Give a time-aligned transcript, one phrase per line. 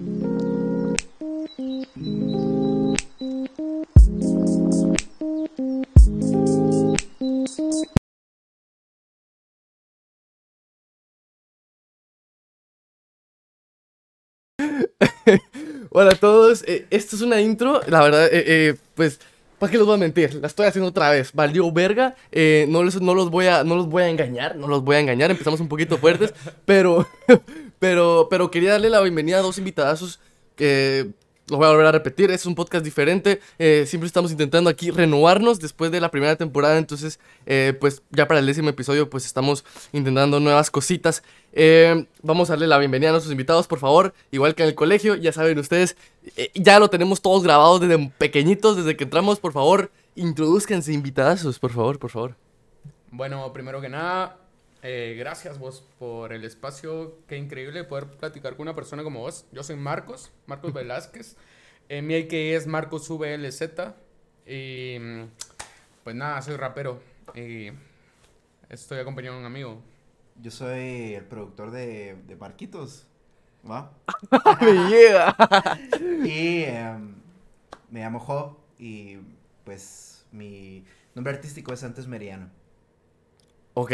[15.90, 19.20] Hola a todos, eh, esto es una intro, la verdad, eh, eh, pues,
[19.58, 20.34] ¿para qué los voy a mentir?
[20.34, 23.76] La estoy haciendo otra vez, valió verga, eh, no, les- no, los voy a, no
[23.76, 26.32] los voy a engañar, no los voy a engañar, empezamos un poquito fuertes,
[26.64, 27.06] pero,
[27.80, 30.20] pero, pero quería darle la bienvenida a dos invitadazos
[30.54, 31.10] que
[31.50, 34.90] lo voy a volver a repetir, es un podcast diferente, eh, siempre estamos intentando aquí
[34.90, 39.26] renovarnos después de la primera temporada, entonces, eh, pues ya para el décimo episodio, pues
[39.26, 41.24] estamos intentando nuevas cositas.
[41.52, 44.74] Eh, vamos a darle la bienvenida a nuestros invitados, por favor, igual que en el
[44.76, 45.96] colegio, ya saben ustedes,
[46.54, 51.72] ya lo tenemos todos grabados desde pequeñitos, desde que entramos, por favor, introduzcanse invitadazos, por
[51.72, 52.36] favor, por favor.
[53.10, 54.36] Bueno, primero que nada,
[54.82, 57.18] eh, gracias vos por el espacio.
[57.26, 59.46] Qué increíble poder platicar con una persona como vos.
[59.52, 61.36] Yo soy Marcos, Marcos Velázquez.
[61.88, 63.62] Eh, mi IK es Marcos VLZ.
[64.46, 64.98] Y
[66.04, 67.00] pues nada, soy rapero.
[67.34, 67.70] Y
[68.68, 69.82] estoy acompañado de un amigo.
[70.40, 73.06] Yo soy el productor de, de Marquitos,
[73.68, 73.92] ¿va?
[74.60, 75.36] Me llega.
[76.24, 77.14] Y em,
[77.90, 79.18] me llamo Jo y
[79.64, 82.50] pues mi nombre artístico es Antes Meriano.
[83.74, 83.92] Ok,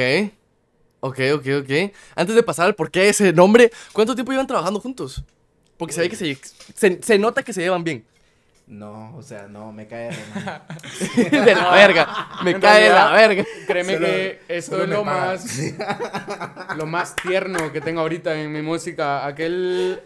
[1.06, 1.92] ok, ok, ok.
[2.14, 5.24] Antes de pasar al por qué ese nombre, ¿cuánto tiempo llevan trabajando juntos?
[5.76, 6.38] Porque se ve que se,
[6.74, 8.04] se, se nota que se llevan bien.
[8.66, 10.62] No, o sea, no, me cae mal.
[11.30, 13.44] de la verga, me En cae de la verga.
[13.66, 15.26] Créeme Solo- que esto es lo paga.
[15.36, 15.58] más,
[16.76, 19.24] lo más tierno que tengo ahorita en mi música.
[19.26, 20.00] Aquel,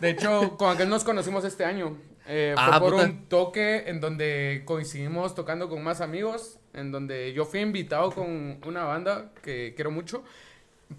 [0.00, 1.96] de hecho, con aquel nos conocimos este año.
[2.26, 3.04] Eh, fue Ah, por puta.
[3.04, 8.60] un toque en donde coincidimos tocando con más amigos, en donde yo fui invitado con
[8.66, 10.22] una banda que quiero mucho.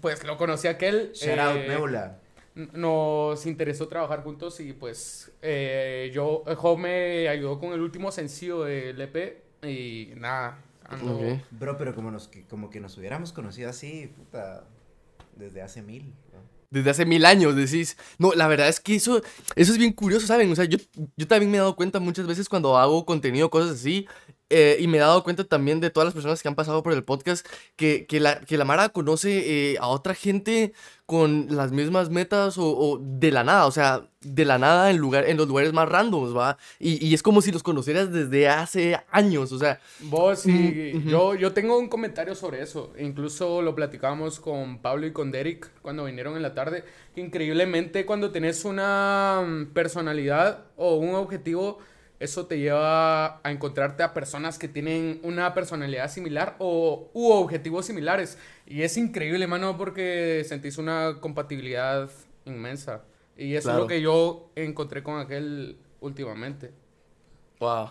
[0.00, 1.12] Pues lo conocí a aquel.
[1.12, 2.18] Shout out, eh, Nebula.
[2.56, 8.10] n- nos interesó trabajar juntos y pues eh, yo, Jo me ayudó con el último
[8.12, 11.38] sencillo del EP y nada, ando-.
[11.50, 14.64] Bro, pero como, nos, que- como que nos hubiéramos conocido así, puta,
[15.36, 16.04] desde hace mil.
[16.32, 16.40] ¿no?
[16.70, 17.98] Desde hace mil años decís.
[18.18, 19.20] No, la verdad es que eso,
[19.56, 20.50] eso es bien curioso, ¿saben?
[20.50, 20.78] O sea, yo,
[21.16, 24.06] yo también me he dado cuenta muchas veces cuando hago contenido, cosas así.
[24.52, 26.92] Eh, y me he dado cuenta también de todas las personas que han pasado por
[26.92, 27.46] el podcast
[27.76, 30.72] que, que, la, que la Mara conoce eh, a otra gente
[31.06, 34.96] con las mismas metas o, o de la nada, o sea, de la nada en,
[34.98, 36.56] lugar, en los lugares más randoms, ¿va?
[36.78, 40.96] Y, y es como si los conocieras desde hace años, o sea, Vos y Mm,
[40.98, 41.08] ujú.
[41.10, 42.92] yo, yo tengo un comentario sobre eso.
[42.98, 46.84] Incluso lo platicábamos con Pablo y con Derek cuando vinieron en la tarde.
[47.16, 51.78] Increíblemente, cuando tenés una mm, personalidad o un objetivo,
[52.22, 57.86] eso te lleva a encontrarte a personas que tienen una personalidad similar o u objetivos
[57.86, 58.38] similares.
[58.66, 62.10] Y es increíble, mano, porque sentís una compatibilidad
[62.44, 63.02] inmensa.
[63.36, 63.78] Y eso Claro.
[63.78, 66.70] es lo que yo encontré con aquel últimamente.
[67.60, 67.90] wow.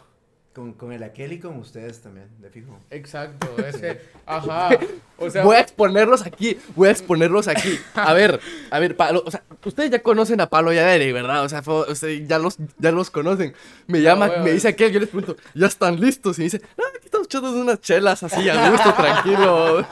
[0.54, 2.78] Con, con el aquel y con ustedes también, de fijo.
[2.90, 4.70] Exacto, es que, ajá,
[5.18, 7.80] o sea, voy a exponerlos aquí, voy a exponerlos aquí.
[7.96, 8.38] A ver,
[8.70, 11.46] a ver, Pablo, o sea, ustedes ya conocen a Pablo y a Derek, ¿verdad?
[11.46, 13.54] O sea, fue- ustedes ya los, ya los conocen.
[13.88, 16.38] Me llama, me dice aquel, yo les pregunto, ¿ya están listos?
[16.38, 19.86] Y me dice, no, aquí estamos echando unas chelas así, a gusto, tranquilo.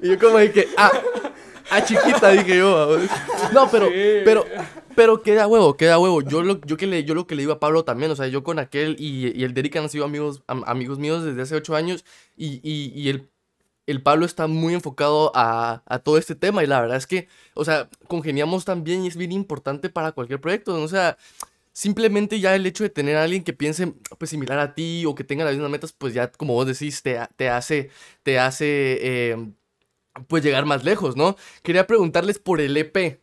[0.00, 0.92] y yo como dije, ah,
[1.70, 2.98] a chiquita, dije yo.
[3.52, 4.22] No, pero, Sí.
[4.24, 4.44] pero,
[4.96, 6.22] pero queda huevo, queda huevo.
[6.22, 8.26] Yo lo, yo que le, yo lo que le digo a Pablo también, o sea,
[8.28, 11.76] yo con aquel y, el Derek han sido amigos, am- amigos míos desde hace ocho
[11.76, 12.04] años
[12.36, 13.28] y, y, el,
[13.86, 17.64] el Pablo está muy enfocado a, todo este tema y la verdad es que, o
[17.64, 20.84] sea, congeniamos también y es bien importante para cualquier proyecto, ¿no?
[20.84, 21.18] o sea,
[21.72, 25.14] simplemente ya el hecho de tener a alguien que piense pues similar a ti o
[25.14, 27.90] que tenga las mismas metas, pues ya como vos decís, te, te hace,
[28.22, 29.52] te hace, eh,
[30.28, 31.36] pues llegar más lejos, ¿no?
[31.62, 33.20] Quería preguntarles por el EP,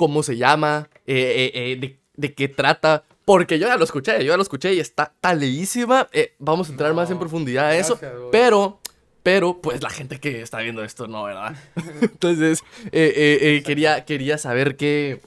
[0.00, 4.12] cómo se llama, eh, eh, eh, de, de qué trata, porque yo ya lo escuché,
[4.24, 6.08] yo ya lo escuché y está taleísima.
[6.38, 8.80] Vamos a entrar más en profundidad a eso, gracias, pero,
[9.22, 11.54] pero, pues la gente que está viendo esto no, ¿verdad?
[12.00, 15.20] Entonces, quería, quería saber qué,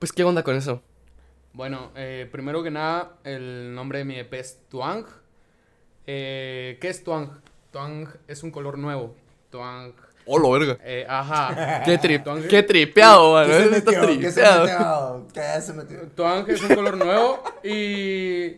[0.00, 0.82] pues qué onda con eso.
[1.52, 5.06] bueno, eh, primero que nada, el nombre de mi EP es Tuang.
[6.04, 7.30] Eh, ¿Qué es Tuang?
[7.70, 9.14] Tuang es un color nuevo.
[9.50, 9.92] Tuang,
[10.30, 10.78] Hola, verga.
[10.84, 11.82] eh, ajá.
[11.84, 13.48] Qué, tri- Tuang- qué tripeado, mano.
[13.48, 14.20] ¿Qué se eso está metió?
[14.20, 15.18] ¿Qué se tripeado.
[15.20, 15.32] metió?
[15.42, 15.98] ¿Qué se metió?
[16.14, 18.56] Tuang es un color nuevo y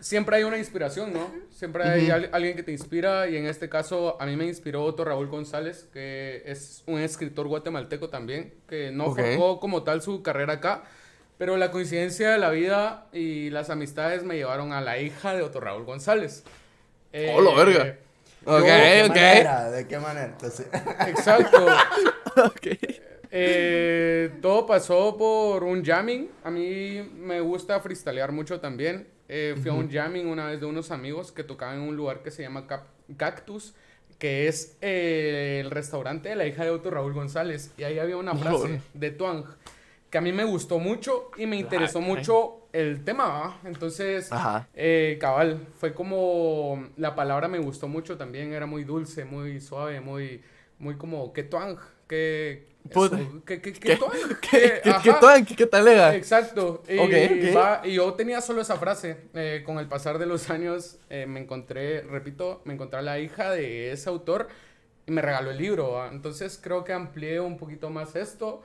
[0.00, 1.30] siempre hay una inspiración, ¿no?
[1.50, 4.84] Siempre hay al- alguien que te inspira y en este caso a mí me inspiró
[4.84, 9.20] Otto Raúl González, que es un escritor guatemalteco también, que no Ok.
[9.20, 10.84] forjó como tal su carrera acá,
[11.38, 15.42] pero la coincidencia de la vida y las amistades me llevaron a la hija de
[15.42, 16.44] Otto Raúl González.
[17.12, 17.96] Eh, Hola, verga.
[18.46, 19.08] Ok, ¿De qué ok.
[19.08, 19.70] manera?
[19.70, 20.26] ¿De qué manera?
[20.26, 20.66] Entonces,
[21.08, 21.66] Exacto.
[22.36, 22.66] Ok.
[23.30, 26.30] Eh, todo pasó por un jamming.
[26.44, 29.08] A mí me gusta freestylear mucho también.
[29.28, 32.22] Eh, fui a un jamming una vez de unos amigos que tocaban en un lugar
[32.22, 32.66] que se llama
[33.16, 33.74] Cactus,
[34.18, 37.72] que es eh, el restaurante de la hija de Otto Raúl González.
[37.76, 39.44] Y ahí había una frase de Tuang
[40.10, 43.60] que a mí me gustó mucho y me interesó mucho el tema.
[43.64, 44.28] Entonces,
[45.20, 48.52] cabal, fue como la palabra me gustó mucho también.
[48.52, 50.42] Era muy dulce, muy suave, muy,
[50.78, 51.78] muy como que Tuang,
[52.08, 53.98] que ¿Qué, qué, qué,
[54.40, 54.80] ¿Qué,
[55.46, 56.14] qué, qué talega?
[56.14, 56.82] Exacto.
[56.88, 59.16] Y, y yo tenía solo esa frase.
[59.34, 63.18] Eh, con el pasar de los años eh, me encontré, repito, me encontré a la
[63.18, 64.48] hija de ese autor
[65.06, 66.06] y me regaló el libro.
[66.10, 68.62] Entonces creo que amplié un poquito más esto.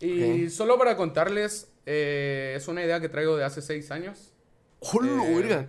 [0.00, 4.32] Y solo para contarles, eh, es una idea que traigo de hace seis años.
[4.80, 5.68] ¡Hola,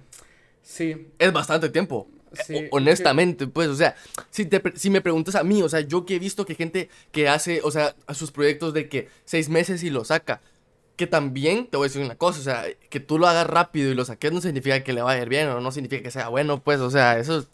[0.61, 1.07] Sí.
[1.17, 2.07] Es bastante tiempo.
[2.45, 3.95] Sí, honestamente, pues, o sea,
[4.29, 6.89] si, te, si me preguntas a mí, o sea, yo que he visto que gente
[7.11, 10.41] que hace, o sea, a sus proyectos de que seis meses y lo saca,
[10.95, 13.91] que también, te voy a decir una cosa, o sea, que tú lo hagas rápido
[13.91, 16.11] y lo saques no significa que le vaya a ir bien o no significa que
[16.11, 17.45] sea bueno, pues, o sea, eso,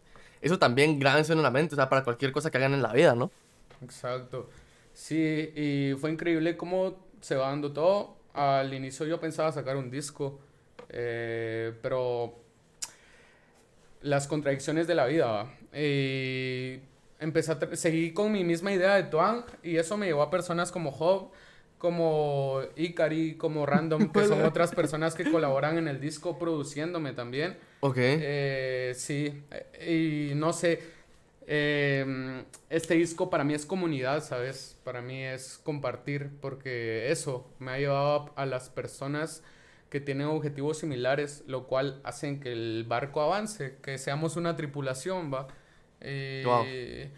[0.42, 2.94] eso también grábense en la mente, o sea, para cualquier cosa que hagan en la
[2.94, 3.31] vida, ¿no?
[3.81, 4.50] Exacto.
[4.94, 8.16] Sí, y fue increíble cómo se va dando todo.
[8.37, 10.39] Al inicio yo pensaba sacar un disco,
[10.89, 12.35] eh, pero
[14.01, 15.51] las contradicciones de la vida.
[17.19, 20.71] Empecé a seguí con mi misma idea de Tuang y eso me llevó a personas
[20.71, 21.31] como Job,
[21.79, 27.57] como Ikari, como Random, que son otras personas que colaboran en el disco produciéndome también.
[27.79, 27.97] Ok.
[27.99, 29.43] Eh, sí,
[29.87, 30.79] y no sé,
[31.47, 34.77] em, este disco para mí es comunidad, ¿sabes?
[34.83, 39.44] Para mí es compartir, porque eso me ha llevado a las personas
[39.89, 45.33] que tienen objetivos similares, lo cual hacen que el barco avance, que seamos una tripulación,
[45.33, 45.47] ¿va?
[46.01, 47.09] Eh,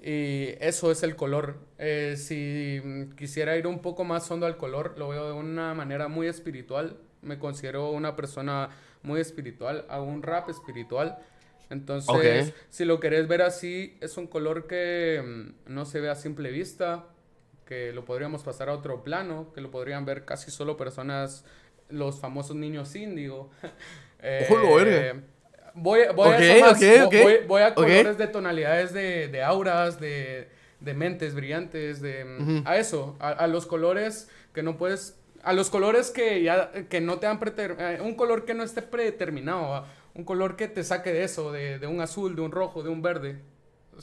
[0.00, 1.58] y eso es el color.
[1.78, 2.82] Eh, si
[3.16, 6.98] quisiera ir un poco más hondo al color, lo veo de una manera muy espiritual.
[7.22, 8.70] Me considero una persona
[9.02, 11.18] muy espiritual, hago un rap espiritual.
[11.74, 16.14] Entonces, si lo querés ver así, es un color que mm, no se ve a
[16.14, 17.04] simple vista,
[17.66, 21.44] que lo podríamos pasar a otro plano, que lo podrían ver casi solo personas
[21.88, 23.50] los famosos niños índigo.
[24.22, 24.62] eh, voy,
[25.74, 30.48] voy, a voy, voy, a colores de tonalidades de, de auras, de,
[30.80, 36.10] de, mentes brillantes, de a eso, a, los colores que no puedes, a los colores
[36.10, 39.84] que ya que no te han eh, un color que no esté predeterminado,
[40.14, 42.88] un color que te saque de eso, de, de un azul, de un rojo, de
[42.88, 43.40] un verde.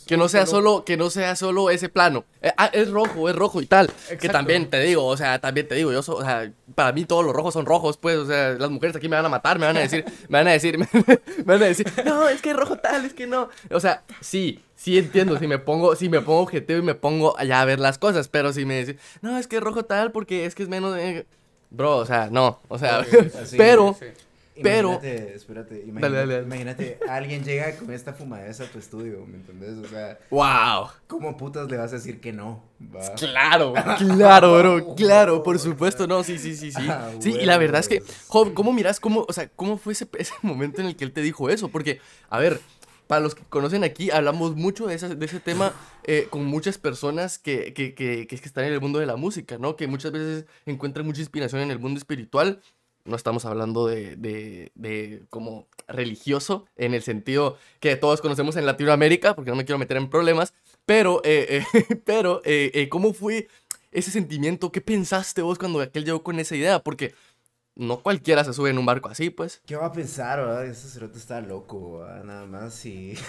[0.07, 2.23] Que no sea solo, que no sea solo ese plano.
[2.41, 3.89] Eh, ah, es rojo, es rojo y tal.
[4.19, 7.25] Que también te digo, o sea, también te digo, yo, o sea, para mí todos
[7.25, 9.65] los rojos son rojos, pues, o sea, las mujeres aquí me van a matar, me
[9.65, 10.77] van a decir, me van a decir,
[11.37, 13.49] me, van a decir, no, es que es rojo tal, es que no.
[13.69, 17.37] O sea, sí, sí entiendo, si me pongo, si me pongo objetivo y me pongo
[17.37, 20.11] allá a ver las cosas, pero si me dicen, no, es que es rojo tal
[20.11, 20.97] porque es que es menos,
[21.69, 23.05] bro, o sea, no, o sea,
[23.57, 23.97] pero...
[24.61, 24.99] Pero.
[25.01, 29.77] Espérate, imagínate, imagínate, alguien llega con esta fumadeza a tu estudio, ¿me entendés?
[29.77, 30.19] O sea.
[30.29, 30.89] ¡Wow!
[31.07, 32.63] ¿Cómo putas le vas a decir que no?
[33.17, 36.87] Claro, claro, bro, claro, por supuesto, no, sí, sí, sí, sí.
[36.89, 39.93] Ah, sí, y la verdad es que, Job, ¿cómo miras cómo, o sea, cómo fue
[39.93, 41.69] ese, ese momento en el que él te dijo eso?
[41.69, 41.99] Porque,
[42.29, 42.59] a ver,
[43.07, 45.73] para los que conocen aquí, hablamos mucho de ese, de ese tema
[46.03, 49.57] eh, con muchas personas que, que, que, que, están en el mundo de la música,
[49.57, 49.75] ¿no?
[49.75, 52.61] Que muchas veces encuentran mucha inspiración en el mundo espiritual
[53.05, 58.65] no estamos hablando de, de, de, como religioso en el sentido que todos conocemos en
[58.65, 60.53] Latinoamérica, porque no me quiero meter en problemas,
[60.85, 63.47] pero, eh, eh, pero eh, ¿cómo fue
[63.91, 64.71] ese sentimiento?
[64.71, 66.79] ¿Qué pensaste vos cuando aquel llegó con esa idea?
[66.79, 67.13] Porque
[67.75, 69.61] no cualquiera se sube en un barco así, pues.
[69.65, 70.65] ¿Qué va a pensar, verdad?
[70.65, 73.17] Ese cerote está loco, nada más y...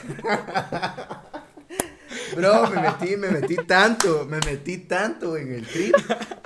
[2.37, 5.95] Bro, me metí, me metí tanto, me metí tanto en el trip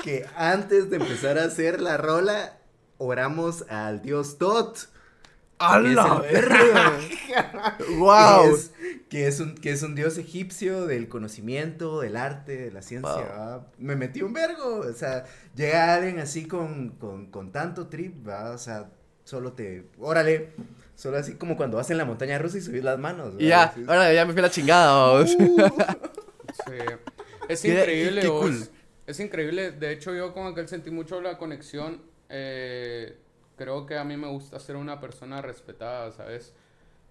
[0.03, 2.59] que antes de empezar a hacer la rola
[2.99, 4.89] oramos al dios Tot.
[5.59, 6.99] ¡A la verga!
[7.99, 8.59] ¡Wow!
[9.09, 13.61] Que es, un, que es un dios egipcio del conocimiento, del arte, de la ciencia.
[13.79, 14.81] Me metí un vergo.
[14.81, 15.25] O sea,
[15.55, 18.51] llega alguien así con, con, con tanto trip, ¿va?
[18.51, 18.91] O sea,
[19.23, 19.87] solo te.
[20.01, 20.51] Órale.
[20.97, 23.35] Solo así como cuando vas en la montaña rusa y subís las manos.
[23.39, 25.23] Ya, ahora ya me fui la chingada.
[25.23, 25.27] Uh.
[25.29, 25.45] sí.
[27.49, 28.29] Es increíble,
[29.07, 29.71] Es increíble.
[29.71, 33.17] De hecho, yo con aquel sentí mucho la conexión eh,
[33.57, 36.53] creo que a mí me gusta ser una persona respetada, ¿sabes?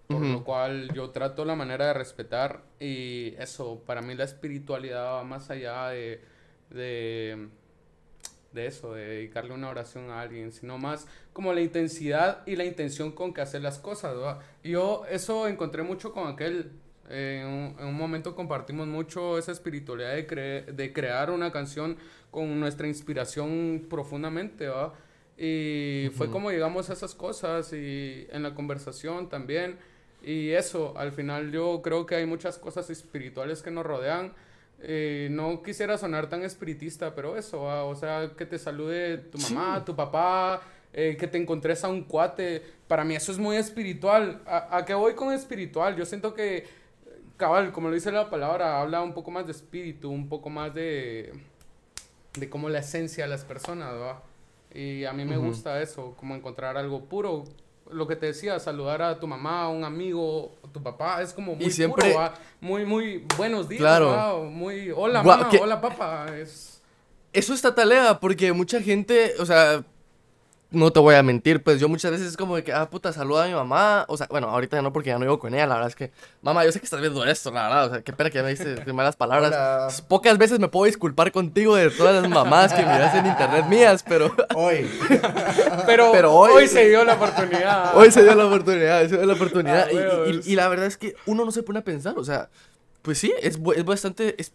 [0.08, 5.04] Por lo cual yo trato la manera de respetar y eso, para mí la espiritualidad
[5.04, 6.20] va más allá de,
[6.70, 7.48] de,
[8.52, 12.64] de eso, de dedicarle una oración a alguien, sino más como la intensidad y la
[12.64, 14.38] intención con que hacer las cosas, ¿verdad?
[14.62, 16.70] Yo eso encontré mucho con aquel,
[17.08, 21.52] Eh, en, un, en, un, momento compartimos mucho esa espiritualidad de, cre de crear una
[21.52, 21.96] canción
[22.32, 24.92] con nuestra inspiración profundamente, ¿va?
[25.38, 26.12] Y uh -huh.
[26.12, 29.78] fue como llegamos a esas cosas y en la conversación también.
[30.22, 34.32] Y eso, al final yo creo que hay muchas cosas espirituales que nos rodean.
[34.80, 37.84] Eh, no quisiera sonar tan espiritista, pero eso, ¿va?
[37.84, 39.84] o sea, que te salude tu mamá, sí.
[39.86, 40.60] tu papá,
[40.92, 42.62] eh, que te encontres a un cuate.
[42.88, 44.42] Para mí eso es muy espiritual.
[44.46, 45.96] ¿A, ¿A qué voy con espiritual?
[45.96, 46.66] Yo siento que,
[47.36, 50.74] cabal, como lo dice la palabra, habla un poco más de espíritu, un poco más
[50.74, 51.32] de,
[52.38, 54.22] de como la esencia de las personas, ¿va?
[54.76, 55.46] Y a mí me uh -huh.
[55.46, 57.44] gusta eso, como encontrar algo puro.
[57.90, 61.32] Lo que te decía, saludar a tu mamá, a un amigo, a tu papá, es
[61.32, 62.12] como muy y siempre...
[62.12, 62.32] puro.
[62.60, 64.44] Muy, muy buenos días, Claro.
[64.50, 66.26] Muy, hola, mamá, que- hola, papá.
[66.36, 66.82] Es...
[67.32, 69.84] Eso está talea, porque mucha gente, o sea,
[70.76, 73.12] no te voy a mentir, pues yo muchas veces es como de que, ah, puta,
[73.12, 74.04] saluda a mi mamá.
[74.08, 75.96] O sea, bueno, ahorita ya no porque ya no vivo con ella, la verdad es
[75.96, 78.36] que, mamá, yo sé que estás viendo esto, la verdad, o sea, qué pena que
[78.38, 79.50] ya me dices malas palabras.
[79.52, 79.88] Hola.
[80.08, 84.04] Pocas veces me puedo disculpar contigo de todas las mamás que miras en internet mías,
[84.06, 84.88] pero Hoy.
[85.86, 86.52] Pero, Pero hoy...
[86.52, 87.96] hoy- se dio la oportunidad.
[87.96, 89.86] hoy se dio la oportunidad, se dio la oportunidad.
[89.88, 90.28] Ah, y- huevos.
[90.46, 92.48] y, y- y la verdad es que uno no se pone a pensar, o sea,
[93.02, 94.52] pues sí, es, es bastante es-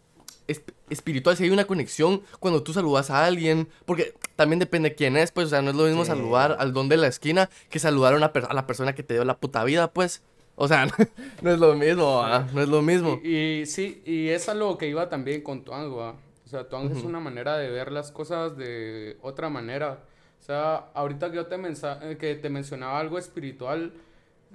[0.47, 5.17] es- espiritual, si hay una conexión cuando tú saludas a alguien, porque también depende quién
[5.17, 6.09] es, pues, o sea, no es lo mismo Sí.
[6.11, 9.13] saludar al don de la esquina que saludar a, una a la persona que te
[9.13, 10.21] dio la puta vida, pues.
[10.55, 10.85] O sea,
[11.41, 13.19] no es lo mismo, ah, no es lo mismo.
[13.23, 15.91] Y, y sí, y es a lo que iba también con Tuang.
[15.93, 20.03] O sea, Tuang es una manera de ver las cosas de otra manera.
[20.39, 23.93] O sea, ahorita que yo te, eh, que te mencionaba algo espiritual,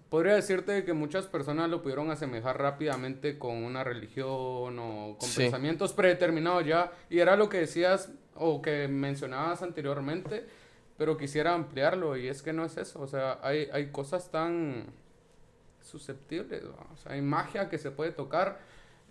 [0.09, 5.43] podría decirte que muchas personas lo pudieron asemejar rápidamente con una religión o con Sí.
[5.43, 6.93] pensamientos predeterminados ya.
[7.11, 10.47] Y era lo que decías o que mencionabas anteriormente,
[10.99, 13.01] pero quisiera ampliarlo y es que no es eso.
[13.01, 14.87] O sea, hay, hay cosas tan
[15.83, 16.87] susceptibles, ¿va?
[16.93, 18.59] o sea, hay magia que se puede tocar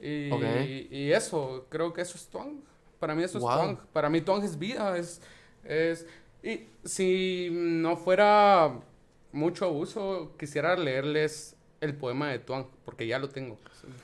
[0.02, 0.44] y, Ok.
[0.92, 2.60] y eso, creo que eso es Tuang.
[3.00, 3.50] Para mí eso Wow.
[3.50, 3.78] es Tuang.
[3.94, 5.22] Para mí Tuang es vida, es,
[5.64, 6.06] es...
[6.44, 8.80] Y si no fuera
[9.36, 13.60] mucho abuso, quisiera leerles el poema de Tuang, porque ya lo tengo.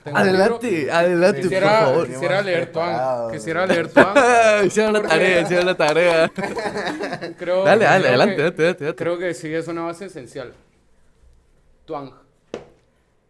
[0.05, 2.07] Adelante, adelante, Quisiera, por favor.
[2.07, 2.87] quisiera leer Tuang.
[2.89, 3.31] preparado.
[3.31, 4.15] Quisiera leer Tuang.
[4.67, 6.31] hicieron la tarea, hicieron la tarea.
[7.37, 8.95] Creo, Dale, dale, creo adelante, que- date, date, date.
[8.95, 10.53] Creo que sí, es una base esencial.
[11.85, 12.13] Tuang.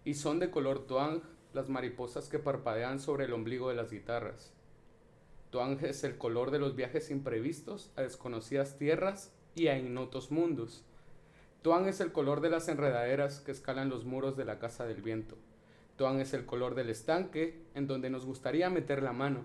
[0.03, 1.21] Y son de color tuang
[1.53, 4.51] las mariposas que parpadean sobre el ombligo de las guitarras.
[5.51, 10.83] Tuang es el color de los viajes imprevistos a desconocidas tierras y a ignotos mundos.
[11.61, 15.03] Tuang es el color de las enredaderas que escalan los muros de la casa del
[15.03, 15.37] viento.
[15.95, 19.41] Tuang es el color del estanque en donde nos gustaría meter la mano,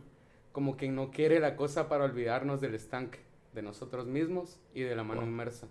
[0.53, 3.19] como quien no quiere la cosa para olvidarnos del estanque,
[3.53, 5.29] de nosotros mismos y de la mano Wow.
[5.31, 5.69] inmersa.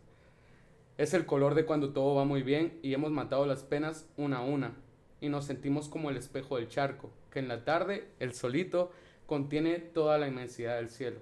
[0.99, 4.37] Es el color de cuando todo va muy bien y hemos matado las penas una
[4.37, 4.73] a una
[5.21, 8.91] y nos sentimos como el espejo del charco, que en la tarde, el solito,
[9.25, 11.19] contiene toda la inmensidad del cielo.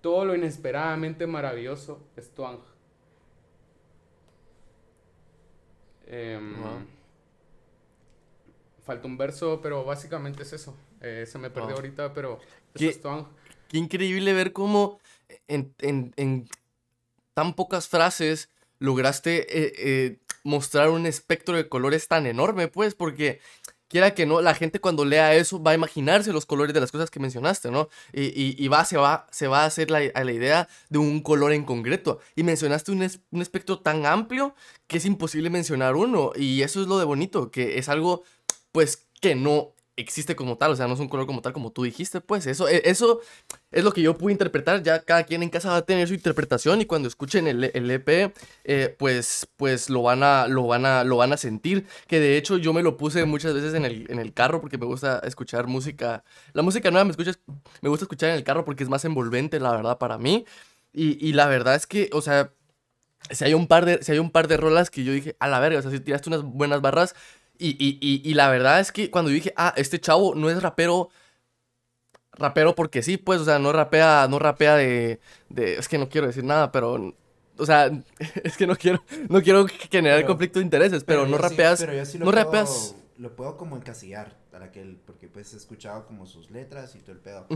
[0.00, 2.60] Todo lo inesperadamente maravilloso es Tuang.
[6.06, 6.86] Em, Wow.
[8.84, 10.76] Falta un verso, pero básicamente es eso.
[11.00, 11.76] Eh, se me perdió Wow.
[11.78, 13.26] ahorita, pero eso ¿Qué- es Tuang.
[13.68, 15.00] Qué increíble ver cómo
[15.48, 16.48] en, en- en
[17.34, 18.48] tan pocas frases
[18.78, 23.40] lograste eh, eh, mostrar un espectro de colores tan enorme, pues, porque
[23.88, 26.90] quiera que no, la gente cuando lea eso va a imaginarse los colores de las
[26.92, 27.88] cosas que mencionaste, ¿no?
[28.12, 31.20] Y, y- va, se, va, se va a hacer la, a la idea de un
[31.20, 32.18] color en concreto.
[32.34, 34.54] Y mencionaste un, un espectro tan amplio
[34.86, 36.32] que es imposible mencionar uno.
[36.34, 38.24] Y eso es lo de bonito, que es algo,
[38.72, 41.72] pues, que no existe como tal, o sea, no es un color como tal como
[41.72, 43.20] tú dijiste, pues eso, e- eso
[43.70, 46.14] es lo que yo pude interpretar, ya cada quien en casa va a tener su
[46.14, 48.32] interpretación y cuando escuchen el, el EP,
[48.64, 52.36] eh, pues, pues lo van, a, lo, van a, lo van a sentir, que de
[52.36, 55.20] hecho yo me lo puse muchas veces en el, en el carro porque me gusta
[55.24, 57.32] escuchar música, la música nueva me, escucha,
[57.80, 60.44] me gusta escuchar en el carro porque es más envolvente, la verdad, para mí,
[60.92, 62.52] y, y la verdad es que, o sea,
[63.30, 65.48] si hay un par de, si hay un par de rolas que yo dije, a
[65.48, 67.14] la verga, o sea, si tiraste unas buenas barras.
[67.58, 70.50] Y, y, y, y la verdad es que cuando yo dije, ah, este chavo no
[70.50, 71.08] es rapero,
[72.32, 76.08] rapero porque sí, pues, o sea, no rapea, no rapea de, de, es que no
[76.08, 77.14] quiero decir nada, pero,
[77.56, 77.90] o sea,
[78.44, 81.80] es que no quiero, no quiero generar Pero- conflicto de intereses, pero, no sí- rapeas,
[81.80, 82.94] pero yo sí lo no puedo- rapeas.
[83.18, 86.98] Lo puedo como encasillar para que él, porque pues he escuchado como sus letras y
[86.98, 87.46] todo el pedo.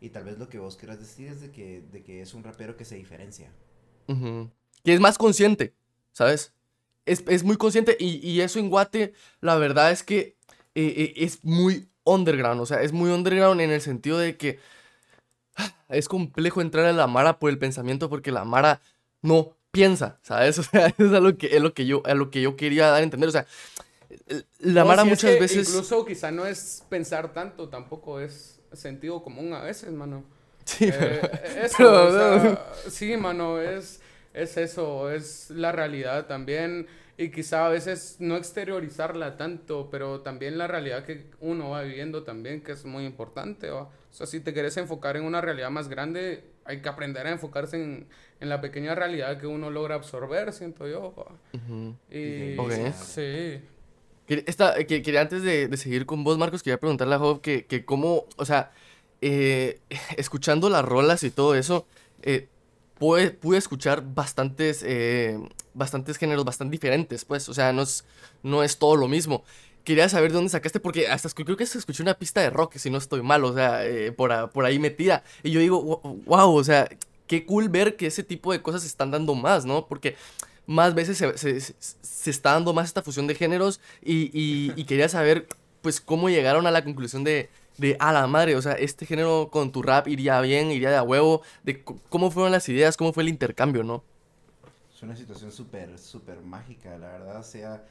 [0.00, 2.44] Y tal vez lo que vos quieras decir es de que, de que es un
[2.44, 3.50] rapero que se diferencia.
[4.06, 5.74] Que es más consciente,
[6.12, 6.52] ¿sabes?
[7.08, 10.36] Es, es muy consciente y, y eso en Guate, la verdad es que
[10.74, 14.58] eh, eh, es muy underground, o sea, es muy underground en el sentido de que
[15.56, 18.80] ah, es complejo entrar a la Mara por el pensamiento porque la Mara
[19.22, 20.58] no piensa, ¿sabes?
[20.60, 22.56] O sea, eso es a lo que, es lo que yo, a lo que yo
[22.56, 23.46] quería dar a entender, o sea,
[24.60, 25.68] La No, Mara es muchas que veces...
[25.68, 30.24] Incluso quizá no es pensar tanto, tampoco es sentido común a veces, mano.
[30.64, 34.00] Sí, Eh, pero- eso, pero- o sea, sí, mano, es,
[34.42, 36.86] es eso, es la realidad también.
[37.20, 42.22] Y quizá a veces no exteriorizarla tanto, pero también la realidad que uno va viviendo
[42.22, 43.70] también, que es muy importante.
[43.70, 43.82] ¿va?
[43.82, 47.32] O sea, si te quieres enfocar en una realidad más grande, hay que aprender a
[47.32, 48.06] enfocarse en,
[48.38, 51.12] en la pequeña realidad que uno logra absorber, siento yo.
[52.10, 52.72] Y Ok.
[52.94, 53.60] sí.
[54.28, 57.64] Esta- que- quería antes de, de seguir con vos, Marcos, quería preguntarle a Job que,
[57.64, 58.70] que cómo, o sea,
[59.22, 59.80] eh,
[60.16, 61.86] escuchando las rolas y todo eso,
[62.22, 62.46] eh,
[62.98, 65.38] pude, escuchar bastantes, eh,
[65.74, 67.82] bastantes géneros bastante diferentes, pues, o sea, no
[68.62, 69.44] es, todo lo mismo.
[69.84, 72.76] Quería saber de dónde sacaste, porque hasta creo que se escuchó una pista de rock,
[72.76, 74.32] si no estoy mal, o sea, eh, por,
[74.64, 75.22] ahí metida.
[75.42, 76.88] Y yo digo, wow, o sea,
[77.26, 79.86] qué cool ver que ese tipo de cosas se están dando más, ¿no?
[79.86, 80.16] Porque
[80.66, 84.30] más veces se, está dando más esta fusión de géneros y-
[84.76, 85.46] y quería saber,
[85.80, 89.48] pues, cómo llegaron a la conclusión de, de, a la madre, o sea, este género
[89.50, 93.12] con tu rap iría bien, iría de a huevo, de cómo fueron las ideas, cómo
[93.12, 94.04] fue el intercambio, ¿no?
[94.94, 97.84] Es una situación súper, súper mágica, la verdad, o sea,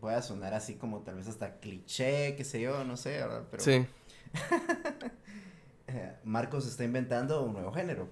[0.00, 3.42] voy a sonar así como tal vez hasta cliché, qué sé yo, no sé, ¿verdad?
[3.50, 3.86] Pero Sí.
[5.88, 8.08] eh, Marcos está inventando un nuevo género,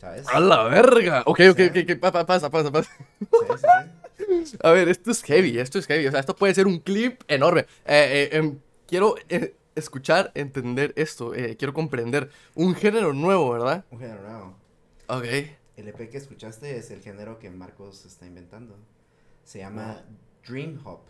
[0.00, 0.26] ¿sabes?
[0.28, 1.22] ¡A la verga!
[1.26, 1.62] Ok, ok, Sí.
[1.66, 2.90] ok, ok, pa- pa- pasa, pasa, pasa.
[3.20, 4.56] Sí, sí, sí.
[4.62, 7.22] A ver, esto es heavy, esto es heavy, o sea, esto puede ser un clip
[7.28, 7.62] enorme.
[7.84, 13.84] Eh, eh, em, quiero eh, escuchar, entender esto, eh, quiero comprender un género nuevo, ¿verdad?
[13.90, 14.56] Un género nuevo.
[15.08, 15.24] Ok.
[15.76, 18.76] El EP que escuchaste es el género que Marcos está inventando.
[19.44, 20.04] Se llama
[20.46, 21.00] Dream Hop.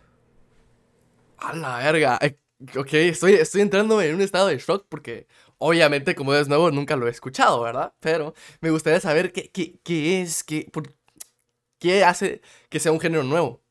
[1.39, 2.19] A la verga.
[2.23, 2.39] Eh,
[2.79, 5.27] Ok, estoy, estoy entrando en un estado de shock porque
[5.59, 7.93] obviamente como es nuevo nunca lo he escuchado, ¿verdad?
[8.01, 10.89] Pero me gustaría saber qué, qué, qué es, qué, por-
[11.81, 13.63] qué hace que sea un género nuevo.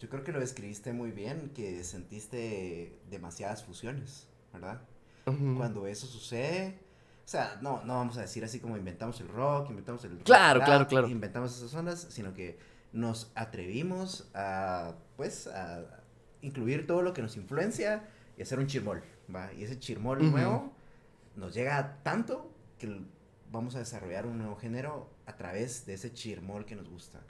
[0.00, 4.80] Yo creo que lo describiste muy bien, que sentiste demasiadas fusiones, ¿verdad?
[5.56, 6.78] Cuando eso sucede,
[7.24, 10.62] o sea, no, no vamos a decir así como inventamos el rock, inventamos el Claro,
[10.62, 11.08] claro, claro.
[11.08, 12.58] inventamos esas ondas, sino que
[12.92, 16.02] nos atrevimos a, pues, a
[16.40, 18.08] incluir todo lo que nos influencia
[18.38, 19.02] y hacer un chirmol,
[19.34, 19.52] ¿va?
[19.52, 20.72] Y ese chirmol nuevo
[21.36, 23.02] nos llega tanto que
[23.50, 27.20] vamos a desarrollar un nuevo género a través de ese chirmol que nos gusta.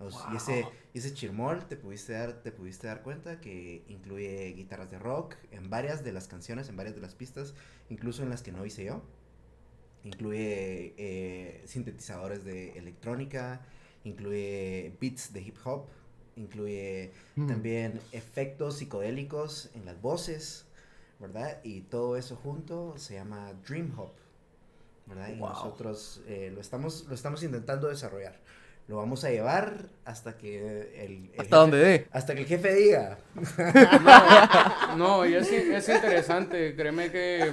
[0.00, 0.72] Nos- Y ese, Wow.
[0.94, 5.34] y ese chirmol te pudiste, dar, te pudiste dar cuenta que incluye guitarras de rock
[5.52, 7.54] en varias de las canciones, en varias de las pistas,
[7.90, 9.02] incluso en las que no hice yo.
[10.04, 13.60] Incluye eh, sintetizadores de electrónica,
[14.04, 15.84] incluye beats de hip hop,
[16.36, 17.46] incluye Mm.
[17.48, 20.64] también efectos psicodélicos en las voces,
[21.18, 21.60] ¿verdad?
[21.62, 24.12] Y todo eso junto se llama Dream Hop,
[25.06, 25.28] ¿verdad?
[25.28, 25.50] Y Wow.
[25.50, 28.40] nosotros eh, lo, estamos, lo estamos intentando desarrollar.
[28.90, 30.58] Lo vamos a llevar hasta que
[31.04, 32.06] el, el Hasta jefe- donde dé.
[32.10, 33.18] hasta que el jefe diga.
[34.96, 37.52] No, no, y es, es interesante, créeme que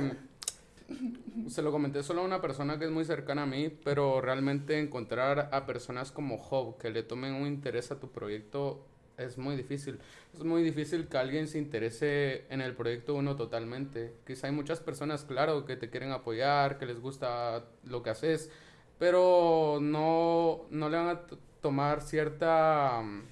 [0.89, 4.19] mm, se lo comenté solo a una persona que es muy cercana a mí, pero
[4.19, 8.83] realmente encontrar a personas como Job que le tomen un interés a tu proyecto
[9.17, 9.99] es muy difícil.
[10.33, 14.13] Es muy difícil que alguien se interese en el proyecto uno totalmente.
[14.25, 18.49] Quizá hay muchas personas, claro, que te quieren apoyar, que les gusta lo que haces,
[18.99, 21.21] pero no, no le van a
[21.61, 23.01] tomar cierta...
[23.03, 23.23] mm,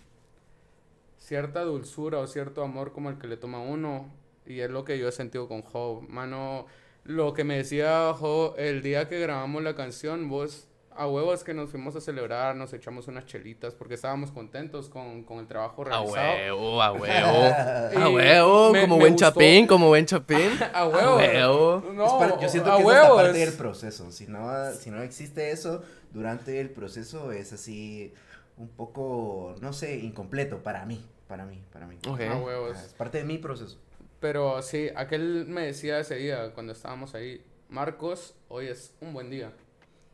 [1.18, 4.12] cierta dulzura o cierto amor como el que le toma uno.
[4.46, 6.04] Y es lo que yo he sentido con Job.
[6.08, 6.68] Mano,
[7.04, 11.54] lo que me decía Job el día que grabamos la canción, vos a huevos que
[11.54, 15.82] nos fuimos a celebrar, nos echamos unas chelitas porque estábamos contentos con, con el trabajo
[15.84, 16.34] A realizado.
[16.34, 18.00] huevo, a huevo.
[18.06, 19.32] A huevo, me- como me buen gustó.
[19.32, 20.50] chapín, como buen chapín.
[20.74, 21.10] A huevo.
[21.12, 21.84] A huevo.
[21.94, 24.12] No, Es par- yo siento a que es parte es- del proceso.
[24.12, 28.14] Si no, si no existe eso durante el proceso, es así
[28.58, 31.04] un poco, no sé, incompleto para mí.
[31.28, 31.98] Para mí, para mí.
[32.08, 32.22] Ok.
[32.22, 32.78] A huevos.
[32.78, 33.78] Ah, Es parte de mi proceso.
[34.20, 39.30] Pero sí, aquel me decía ese día cuando estábamos ahí, Marcos, hoy es un buen
[39.30, 39.52] día.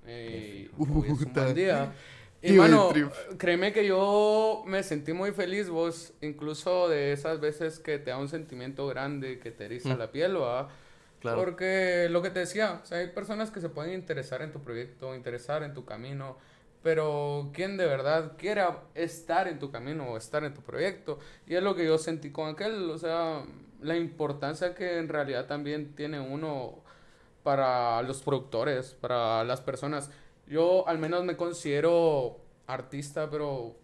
[0.06, 1.94] Eh, un día.
[2.44, 2.92] Y mano,
[3.38, 8.18] créeme que yo me sentí muy feliz, vos, incluso de esas veces que te da
[8.18, 10.00] un sentimiento grande, que te eriza Mm.
[10.00, 10.70] la piel, ¿va?
[11.20, 11.38] Claro.
[11.38, 14.60] Porque lo que te decía, o sea, hay personas que se pueden interesar en tu
[14.64, 16.36] proyecto, interesar en tu camino,
[16.82, 21.20] pero ¿quién de verdad quiera estar en tu camino o estar en tu proyecto?
[21.46, 23.44] Y es lo que yo sentí con aquel, o sea,
[23.82, 26.84] la importancia que en realidad también tiene uno
[27.44, 30.10] para los productores, para las personas.
[30.48, 33.76] Yo al menos me considero artista, pero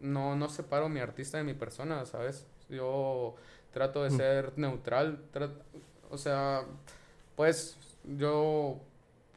[0.00, 2.46] no, no separo mi artista de mi persona, ¿sabes?
[2.68, 3.34] Yo
[3.72, 5.50] trato de ser neutral, tra-
[6.10, 6.62] o sea,
[7.36, 7.76] pues
[8.16, 8.78] yo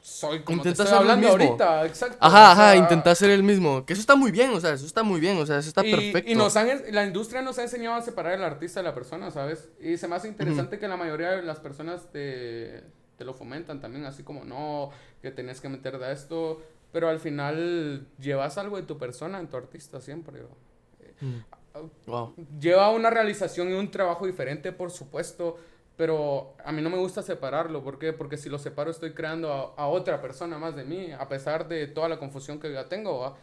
[0.01, 2.17] soy como Intenta te estoy hablando ahorita, exacto.
[2.21, 3.85] Ajá, o ajá, sea, intentar ser el mismo.
[3.85, 5.85] Que eso está muy bien, o sea, eso está muy bien, o sea, eso está
[5.85, 6.31] y, perfecto.
[6.31, 9.31] Y nos han, la industria nos ha enseñado a separar el artista de la persona,
[9.31, 9.69] ¿sabes?
[9.81, 12.83] Y se me hace interesante que la mayoría de las personas te,
[13.17, 17.19] te lo fomentan también, así como, no, que tenés que meter de esto, pero al
[17.19, 20.41] final llevas algo de tu persona en tu artista siempre.
[20.41, 21.81] ¿va?
[22.05, 22.33] Wow.
[22.59, 25.57] Lleva una realización y un trabajo diferente, por supuesto,
[25.95, 27.83] pero a mí no me gusta separarlo.
[27.83, 28.13] ¿Por qué?
[28.13, 31.67] Porque si lo separo estoy creando a, a otra persona más de mí, a pesar
[31.67, 33.19] de toda la confusión que ya tengo.
[33.19, 33.35] ¿va?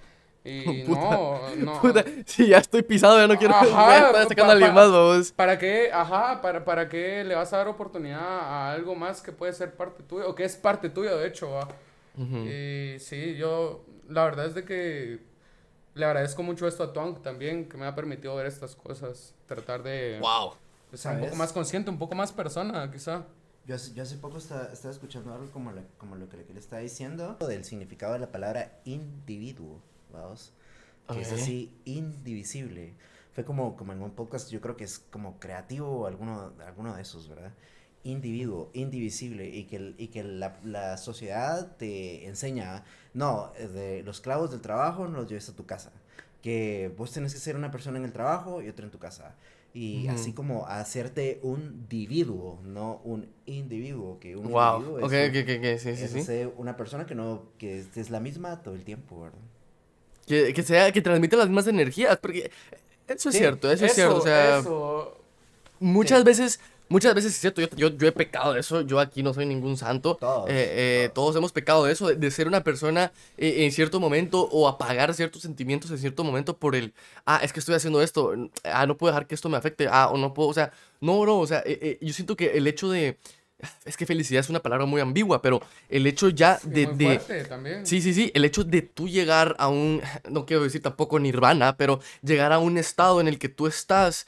[0.45, 1.81] Y no, no.
[1.81, 4.53] Puta, si ya estoy pisado, ya no quiero Ajá, voy a estar sacando pa- a
[4.53, 5.33] alguien más, vamos.
[5.33, 5.91] ¿Para qué?
[5.93, 9.75] Ajá, para, ¿para qué le vas a dar oportunidad a algo más que puede ser
[9.75, 10.27] parte tuya?
[10.27, 11.69] O que es parte tuya, de hecho, ¿va?
[12.17, 15.19] Y sí, yo, la verdad es de que
[15.95, 19.35] le agradezco mucho esto a Tonk también, que me ha permitido ver estas cosas.
[19.47, 20.53] Tratar de, Wow.
[21.13, 23.25] un poco más consciente, un poco más persona, quizá.
[23.67, 26.45] Yo hace, yo hace poco estaba, estaba escuchando algo como, la- como lo que le,
[26.45, 29.81] que le estaba diciendo del significado de la palabra individuo,
[31.11, 31.33] Que es Ok.
[31.33, 32.95] así, indivisible.
[33.33, 36.95] Fue como, como en un podcast, yo creo que es como creativo o alguno, alguno
[36.95, 37.53] de esos, ¿verdad?
[38.05, 44.21] Individuo, indivisible, y que, y que la, la sociedad te enseña, no, eh, de los
[44.21, 45.93] clavos del trabajo no los lleves a tu casa,
[46.43, 49.37] que vos tenés que ser una persona en el trabajo y otra en tu casa.
[49.73, 50.09] Y Ujú.
[50.09, 54.51] así como hacerte un individuo, no un individuo, que un Wow.
[54.51, 56.31] individuo es, ok, ok, ok, sí, sí, es sí.
[56.57, 59.39] una persona que no, que es, es la misma todo el tiempo, ¿verdad?
[60.27, 62.51] Que, que sea, que transmite las mismas energías, porque
[63.07, 65.19] eso es Sí, cierto, eso, es cierto, o sea, eso.
[65.81, 66.25] muchas Sí.
[66.25, 69.35] veces, muchas veces es cierto, yo, yo, yo he pecado de eso, yo aquí no
[69.35, 70.53] soy ningún santo, Todos, eh,
[71.05, 74.49] eh, todos hemos pecado de eso, de, de ser una persona eh, en cierto momento
[74.51, 76.95] o apagar ciertos sentimientos en cierto momento por el,
[77.27, 78.33] ah, es que estoy haciendo esto,
[78.65, 81.21] ah, no puedo dejar que esto me afecte, ah, o no puedo, o sea, no,
[81.21, 81.63] bro, o sea,
[82.01, 83.19] yo siento que el hecho de,
[83.85, 86.87] es que felicidad es una palabra muy ambigua, pero el hecho ya Sí, de...
[86.87, 87.87] muy de también.
[87.87, 91.77] Sí, sí, sí, el hecho de tú llegar a un, no quiero decir tampoco nirvana,
[91.77, 94.27] pero llegar a un estado en el que tú estás,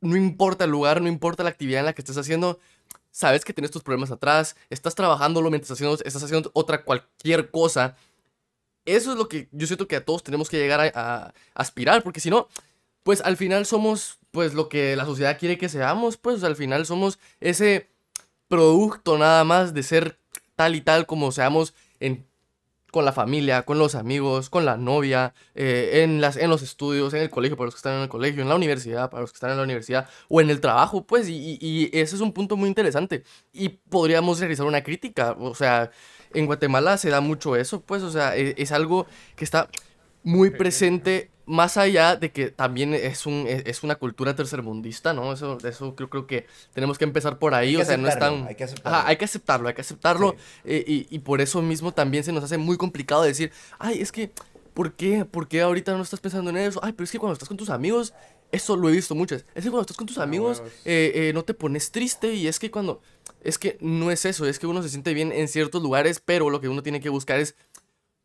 [0.00, 2.58] no importa el lugar, no importa la actividad en la que estés haciendo,
[3.10, 7.96] sabes que tienes tus problemas atrás, estás trabajándolo mientras haciendo, estás haciendo otra cualquier cosa.
[8.84, 12.02] Eso es lo que yo siento que a todos tenemos que llegar a, a aspirar,
[12.02, 12.48] porque si no,
[13.02, 16.86] pues al final somos pues lo que la sociedad quiere que seamos, pues al final
[16.86, 17.88] somos ese
[18.48, 20.18] producto nada más de ser
[20.56, 22.26] tal y tal como seamos en,
[22.90, 27.12] con la familia, con los amigos, con la novia, eh, en, las, en los estudios,
[27.14, 29.30] en el colegio para los que están en el colegio, en la universidad para los
[29.30, 32.32] que están en la universidad o en el trabajo, pues, y, y- ese es un
[32.32, 33.24] punto muy interesante.
[33.52, 35.90] Y podríamos realizar una crítica, o sea,
[36.34, 39.06] en Guatemala se da mucho eso, pues, o sea, e- es, algo
[39.36, 39.68] que está
[40.22, 45.32] muy presente más allá de que también es, un, es, es una cultura tercermundista, ¿no?
[45.32, 48.46] Eso, eso creo, creo que tenemos que empezar por ahí, o sea, no es tan...
[48.46, 48.98] hay que aceptarlo.
[48.98, 50.32] Ajá, hay que aceptarlo, hay que aceptarlo.
[50.32, 50.36] Sí.
[50.66, 54.12] eh, y, y por eso mismo también se nos hace muy complicado decir, ay, es
[54.12, 54.30] que,
[54.74, 55.24] ¿por qué?
[55.24, 56.80] ¿Por qué ahorita no estás pensando en eso?
[56.82, 58.12] Ay, pero es que cuando estás con tus amigos,
[58.52, 59.44] eso lo he visto muchas.
[59.54, 62.58] Es que cuando estás con tus amigos, eh, eh, no te pones triste y es
[62.58, 63.00] que cuando...
[63.40, 66.50] Es que no es eso, es que uno se siente bien en ciertos lugares, pero
[66.50, 67.54] lo que uno tiene que buscar es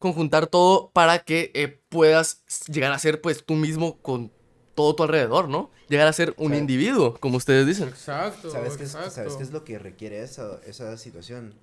[0.03, 4.33] conjuntar todo para que eh, puedas llegar a ser pues tú mismo con
[4.75, 5.71] todo tu alrededor, ¿no?
[5.87, 7.87] Llegar a ser un individuo, como ustedes dicen.
[7.87, 8.91] Exacto, ¿Sabes qué, es.
[8.91, 11.53] ¿Sabes qué es lo que requiere esa, esa situación?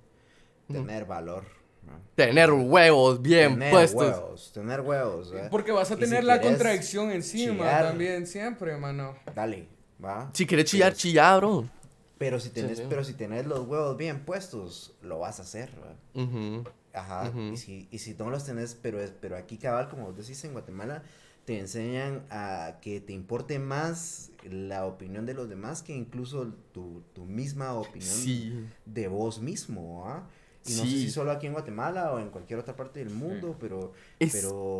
[0.67, 1.43] Tener valor.
[1.85, 1.93] ¿no?
[2.15, 4.01] Tener huevos bien tener puestos.
[4.01, 5.31] huevos, tener huevos.
[5.35, 5.47] ¿eh?
[5.51, 9.17] Porque vas a si tener la contradicción encima chillar, también, siempre, mano.
[9.35, 9.67] Dale,
[10.03, 10.31] va.
[10.33, 11.69] Si quieres chillar, Pero- chillar, bro.
[12.17, 12.85] Pero si tenés, sí.
[12.89, 15.69] pero si tenés los huevos bien puestos, lo vas a hacer.
[16.15, 16.63] Ujú.
[16.93, 17.31] Ajá.
[17.53, 20.43] Y, si, y si no los tenés, pero, es, pero aquí cabal, como vos decís
[20.43, 21.03] en Guatemala,
[21.45, 27.01] te enseñan a que te importe más la opinión de los demás que incluso tu,
[27.13, 28.65] tu misma opinión Sí.
[28.85, 30.27] de vos mismo, ¿ah?
[30.65, 31.01] Y no sé Sí.
[31.03, 34.79] si solo aquí en Guatemala o en cualquier otra parte del mundo, pero, Es- pero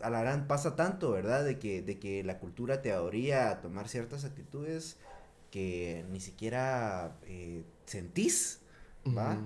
[0.00, 1.44] a la gran pasa tanto, ¿verdad?
[1.44, 4.96] De que, de que la cultura te orilla a tomar ciertas actitudes
[5.50, 8.60] que ni siquiera eh, sentís,
[9.06, 9.38] ¿va?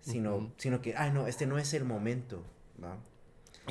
[0.00, 0.50] Sino, Ujú.
[0.56, 2.42] sino que, ay, no, este no es el momento,
[2.82, 2.96] ¿va?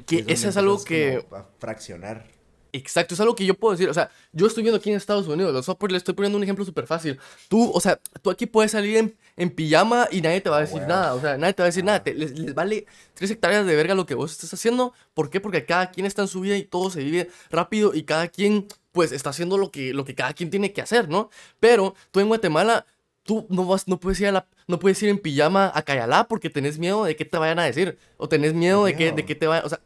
[0.05, 1.25] Que donde eso es algo que...
[1.31, 2.27] a fraccionar.
[2.73, 3.89] Exacto, es algo que yo puedo decir.
[3.89, 6.43] O sea, yo estoy viendo aquí en Estados Unidos, los software, le estoy poniendo un
[6.43, 7.17] ejemplo súper fácil.
[7.47, 10.59] Tú, o sea, tú aquí puedes salir en, en pijama y nadie te va a
[10.59, 11.15] Ah, decir nada.
[11.15, 11.85] O sea, nadie te va a decir Ah.
[11.87, 12.03] nada.
[12.03, 12.85] te- les, les vale
[13.15, 14.93] tres hectáreas de verga lo que vos estás haciendo.
[15.15, 15.39] ¿Por qué?
[15.39, 18.67] Porque cada quien está en su vida y todo se vive rápido y cada quien,
[18.91, 21.31] pues, está haciendo lo que, lo que cada quien tiene que hacer, ¿no?
[21.59, 22.85] Pero tú en Guatemala,
[23.27, 26.49] tú no vas, no puedes ir a no puedes ir en pijama a Cayalá porque
[26.49, 27.99] tenés miedo de qué te vayan a decir.
[28.17, 29.79] O tenés miedo de que, de que te vayan, o sea,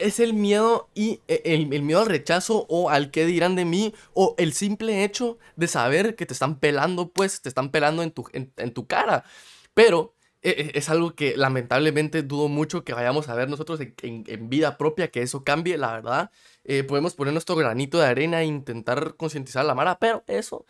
[0.00, 3.64] es el miedo y eh, el, el miedo al rechazo o al qué dirán de
[3.64, 8.02] mí o el simple hecho de saber que te están pelando, pues te están pelando
[8.02, 9.24] en tu, en tu cara.
[9.74, 14.48] Pero e, e, es algo que lamentablemente dudo mucho que vayamos a ver nosotros en,
[14.48, 16.30] vida propia, que eso cambie, la verdad.
[16.64, 20.66] Eh, podemos poner nuestro granito de arena e intentar concientizar a la Mara, pero eso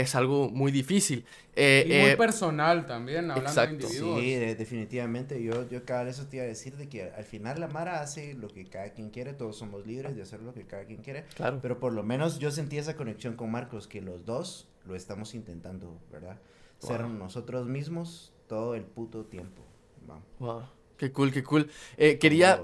[0.00, 1.24] es algo muy difícil.
[1.54, 4.20] Eh, y muy eh, personal también, hablando de individuos.
[4.20, 5.42] Sí, definitivamente.
[5.42, 8.34] Yo, yo cada vez te iba a decir de que al final la Mara hace
[8.34, 11.24] lo que cada quien quiere, todos somos libres de hacer lo que cada quien quiere.
[11.34, 11.60] Claro.
[11.62, 15.34] Pero por lo menos yo sentí esa conexión con Marcos, que los dos lo estamos
[15.34, 16.38] intentando, ¿verdad?
[16.78, 19.62] Ser nosotros mismos todo el puto tiempo.
[20.06, 20.24] Vamos.
[20.38, 20.62] Wow.
[20.98, 21.70] Qué cool, qué cool.
[21.96, 22.62] Eh, quería...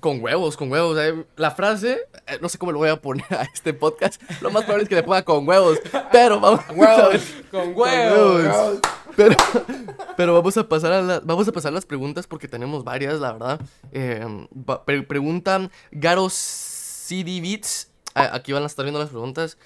[0.00, 0.98] Con huevos, con huevos.
[0.98, 4.20] Eh, la frase, eh, no sé cómo lo voy a poner a este podcast.
[4.40, 5.78] Lo más probable es que le ponga con huevos.
[6.10, 8.80] Pero vamos huevos, Con huevos.
[9.14, 9.36] Pero,
[10.16, 13.60] pero vamos, a pasar a vamos a pasar las preguntas porque tenemos varias, la verdad.
[13.92, 14.24] Eh,
[15.06, 17.90] preguntan Garo CD Beats.
[18.14, 19.58] Aquí van a estar viendo las preguntas.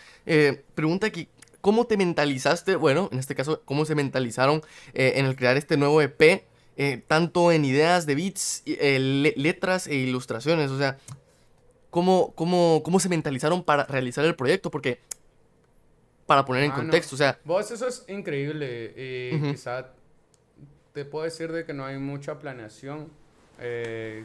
[0.74, 1.28] pregunta aquí.
[1.60, 2.76] ¿Cómo te mentalizaste?
[2.76, 6.44] Bueno, en este caso, ¿cómo se mentalizaron en el crear este nuevo EP?
[6.76, 8.98] Eh, tanto en ideas de beats, eh,
[9.36, 10.70] letras e ilustraciones.
[10.70, 10.98] O sea,
[11.90, 14.70] ¿cómo, cómo, cómo se mentalizaron para realizar el proyecto?
[14.70, 14.98] Porque,
[16.26, 17.38] para poner en ah, contexto, o sea...
[17.44, 18.92] Vos, eso es increíble.
[18.96, 19.92] y Quizá
[20.92, 23.08] te puedo decir de que no hay mucha planeación.
[23.60, 24.24] Eh,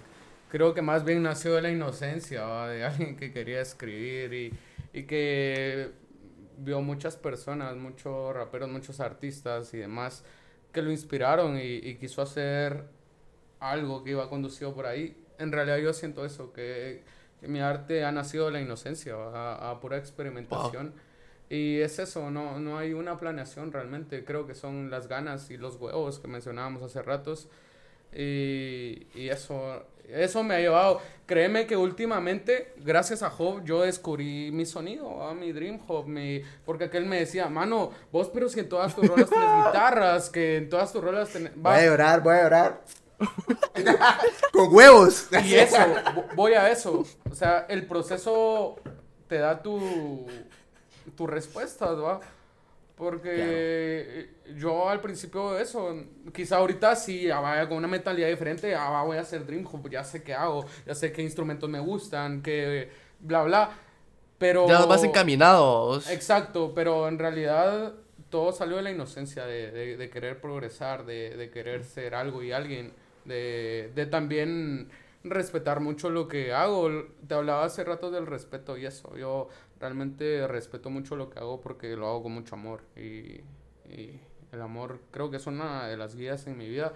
[0.49, 4.53] creo que más bien nació de la inocencia, de alguien que quería escribir y,
[4.91, 5.91] y que
[6.57, 10.23] vio muchas personas, muchos raperos, muchos artistas y demás
[10.71, 12.85] que lo inspiraron y, quiso hacer
[13.59, 15.15] algo que iba conducido por ahí.
[15.37, 17.03] En realidad yo siento eso, que,
[17.41, 20.93] mi arte ha nacido de la inocencia, a, pura experimentación.
[21.49, 25.57] Y es eso, no, no hay una planeación realmente, creo que son las ganas y
[25.57, 27.47] los huevos que mencionábamos hace ratos.
[28.13, 31.01] Y, y eso, eso me ha llevado.
[31.25, 36.41] Créeme que últimamente, gracias a Job, yo descubrí mi sonido, a mi Dream Hop, mi...
[36.65, 40.57] porque aquel me decía, mano, vos, pero si en todas tus rolas tienes guitarras, que
[40.57, 41.51] en todas tus rolas tenés.
[41.55, 42.81] Voy a llorar, voy a llorar.
[44.53, 45.27] Con huevos.
[45.45, 45.77] Y eso,
[46.35, 47.05] voy a eso.
[47.29, 48.77] O sea, el proceso
[49.27, 50.25] te da tu,
[51.15, 52.21] tu respuesta, ¿va?
[52.99, 55.95] Porque yo al principio de eso,
[56.33, 60.21] quizá ahorita sí vaya con una mentalidad diferente, ah, voy a hacer Dream ya sé
[60.21, 62.89] qué hago, ya sé qué instrumentos me gustan, que
[63.21, 63.71] bla, bla.
[64.37, 64.67] Pero...
[64.67, 66.01] Ya vas encaminado.
[66.09, 67.93] Exacto, pero en realidad
[68.29, 72.51] todo salió de la inocencia, de, de, querer progresar, de, de, querer ser algo y
[72.51, 72.91] alguien,
[73.23, 74.89] de, de también
[75.23, 76.89] respetar mucho lo que hago.
[77.27, 79.15] Te hablaba hace rato del respeto y eso.
[79.17, 83.41] Yo realmente respeto mucho lo que hago porque lo hago con mucho amor y,
[84.51, 86.93] el amor creo que es una de las guías en mi vida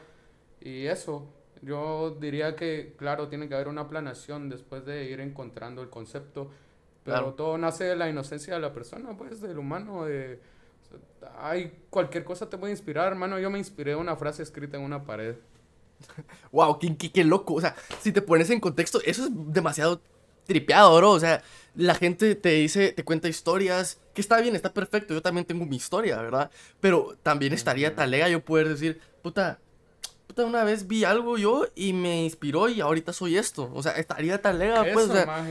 [0.59, 1.27] y eso
[1.61, 6.49] yo diría que claro tiene que haber una planeación después de ir encontrando el concepto
[7.03, 10.39] pero todo nace de la inocencia de la persona pues del humano de
[11.39, 14.83] hay cualquier cosa te puede inspirar hermano yo me inspiré de una frase escrita en
[14.83, 15.35] una pared
[16.51, 20.01] wow qué, qué, qué loco o sea si te pones en contexto eso es demasiado
[20.45, 21.11] tripeado, bro.
[21.11, 21.41] O sea,
[21.75, 25.13] la gente te dice, te cuenta historias, que está bien, está perfecto.
[25.13, 26.51] Yo también tengo mi historia, ¿verdad?
[26.79, 29.59] Pero también estaría talega yo poder decir, puta,
[30.27, 33.71] puta, una vez vi algo yo y me inspiró y ahorita soy esto.
[33.73, 35.09] O sea, estaría talega, pues.
[35.09, 35.45] O sea,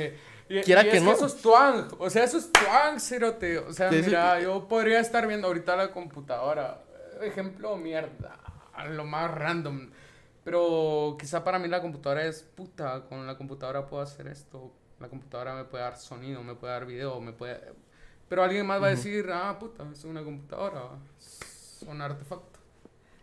[0.65, 1.13] quiera que no.
[1.13, 1.89] eso es twang.
[1.99, 3.59] O sea, eso es twang, cerote.
[3.59, 6.83] O sea, mira, yo podría estar viendo ahorita la computadora.
[7.21, 8.39] Ejemplo, mierda.
[8.91, 9.91] Lo más random.
[10.45, 13.03] Pero quizá para mí la computadora es puta.
[13.09, 16.87] Con la computadora puedo hacer esto la computadora me puede dar sonido, me puede dar
[16.87, 17.61] video, me puede...
[18.29, 22.61] Pero alguien más va a decir, ah, puta, es una computadora, es un artefacto.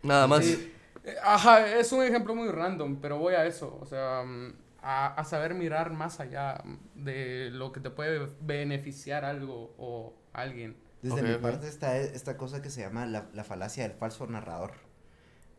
[0.02, 0.44] Nada más.
[0.46, 4.52] Eh, ajá, es un ejemplo muy random, pero voy a eso, o sea, mm,
[4.82, 6.62] a, saber mirar más allá
[6.94, 10.76] de lo que te puede beneficiar algo o alguien.
[11.02, 14.74] Desde mi parte está esta cosa que se llama la, la falacia del falso narrador.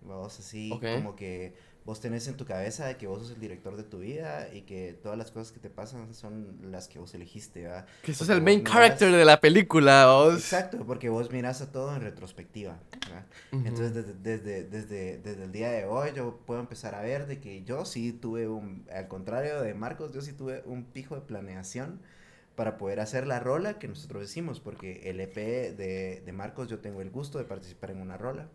[0.01, 3.75] Vamos así, como que vos tenés en tu cabeza de que vos sos el director
[3.75, 7.13] de tu vida y que todas las cosas que te pasan son las que vos
[7.13, 7.85] elegiste, ¿verdad?
[8.03, 10.35] Que sos el main character de la película, vos.
[10.35, 12.79] Exacto, porque vos mirás a todo en retrospectiva,
[13.51, 17.39] Entonces, desde, desde, desde, desde, el día de hoy yo puedo empezar a ver de
[17.39, 21.21] que yo sí tuve un, al contrario de Marcos, yo sí tuve un pijo de
[21.21, 21.99] planeación
[22.55, 26.79] para poder hacer la rola que nosotros decimos, porque el EP de, de Marcos yo
[26.79, 28.49] tengo el gusto de participar en una rola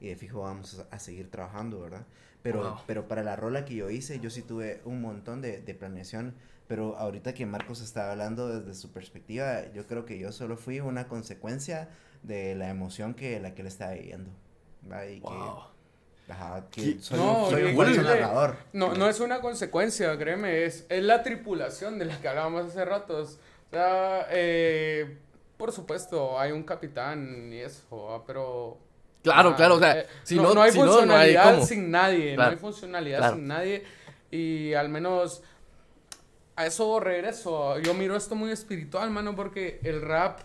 [0.00, 2.06] y de fijo vamos a seguir trabajando, ¿verdad?
[2.42, 5.74] Pero, pero para la rola que yo hice, yo sí tuve un montón de, de
[5.74, 6.34] planeación.
[6.66, 10.80] Pero ahorita que Marcos está hablando desde su perspectiva, yo creo que yo solo fui
[10.80, 11.88] una consecuencia
[12.22, 14.30] de la emoción que la que él estaba viviendo.
[15.10, 18.56] Y que, ajá, que soy, no, soy un narrador.
[18.72, 22.84] No, no es una consecuencia, créeme, es, es la tripulación de la que hablábamos hace
[22.84, 23.38] ratos.
[23.66, 25.18] O sea, eh,
[25.56, 28.78] por supuesto, hay un capitán y eso, pero
[29.22, 31.32] Claro, Ah, claro, o sea, eh, si no, no, no hay si no, no hay
[31.34, 33.34] funcionalidad sin nadie, Claro, no hay funcionalidad claro.
[33.36, 33.84] sin nadie.
[34.30, 35.42] Y al menos
[36.56, 37.78] a eso regreso.
[37.80, 40.40] Yo miro esto muy espiritual, mano, porque el rap,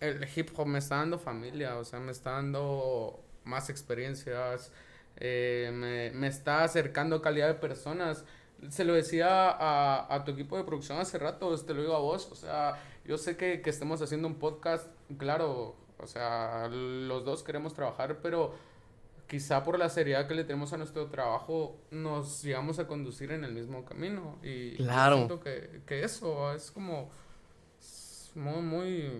[0.00, 4.70] el hip hop me está dando familia, o sea, me está dando más experiencias,
[5.16, 8.24] eh, me, me está acercando calidad de personas.
[8.70, 12.00] Se lo decía a, a tu equipo de producción hace rato, te lo digo a
[12.00, 17.24] vos, o sea, yo sé que, que estemos haciendo un podcast, claro, o sea, los
[17.24, 18.54] dos queremos trabajar, pero
[19.26, 23.44] quizá por la seriedad que le tenemos a nuestro trabajo, nos llegamos a conducir en
[23.44, 24.38] el mismo camino.
[24.42, 25.16] Y Claro.
[25.16, 27.10] siento que, que eso es como
[27.80, 29.10] es muy, muy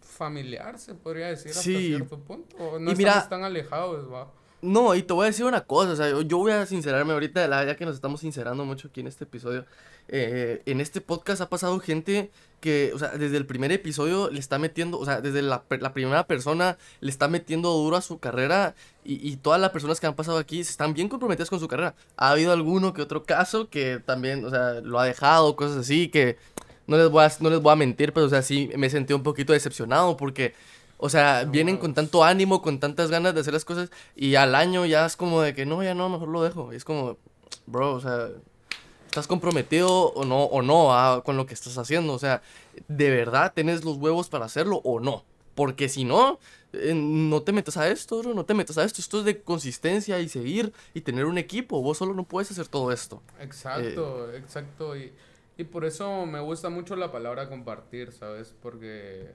[0.00, 1.88] familiar, se podría decir, hasta Sí.
[1.88, 2.78] cierto punto.
[2.78, 4.30] No Y mira- estamos tan alejados, va.
[4.60, 7.46] No, y te voy a decir una cosa, o sea, yo, voy a sincerarme ahorita,
[7.66, 9.66] ya que nos estamos sincerando mucho aquí en este episodio.
[10.08, 14.40] Eh, en este podcast ha pasado gente que, o sea, desde el primer episodio le
[14.40, 18.18] está metiendo, o sea, desde la, la primera persona le está metiendo duro a su
[18.18, 21.68] carrera y, y todas las personas que han pasado aquí están bien comprometidas con su
[21.68, 21.94] carrera.
[22.16, 26.08] Ha habido alguno que otro caso que también, o sea, lo ha dejado, cosas así,
[26.08, 26.38] que
[26.86, 29.12] no les voy a, no les voy a mentir, pero, o sea, sí me sentí
[29.12, 30.54] un poquito decepcionado porque...
[30.96, 34.54] O sea, vienen con tanto ánimo, con tantas ganas de hacer las cosas y al
[34.54, 36.72] año ya es como de que no, ya no, mejor lo dejo.
[36.72, 37.18] Y es como,
[37.66, 38.28] bro, o sea,
[39.14, 42.12] estás comprometido o no, o no ah, con lo que estás haciendo.
[42.14, 42.42] O sea,
[42.88, 45.22] ¿de verdad tienes los huevos para hacerlo o no?
[45.54, 46.40] Porque si no,
[46.72, 49.00] eh, no te metas a esto, bro, no te metas a esto.
[49.00, 51.80] Esto es de consistencia y seguir y tener un equipo.
[51.80, 53.22] Vos solo no puedes hacer todo esto.
[53.38, 54.96] Exacto, exacto.
[54.96, 55.12] Y,
[55.56, 58.52] y por eso me gusta mucho la palabra compartir, ¿sabes?
[58.60, 59.32] Porque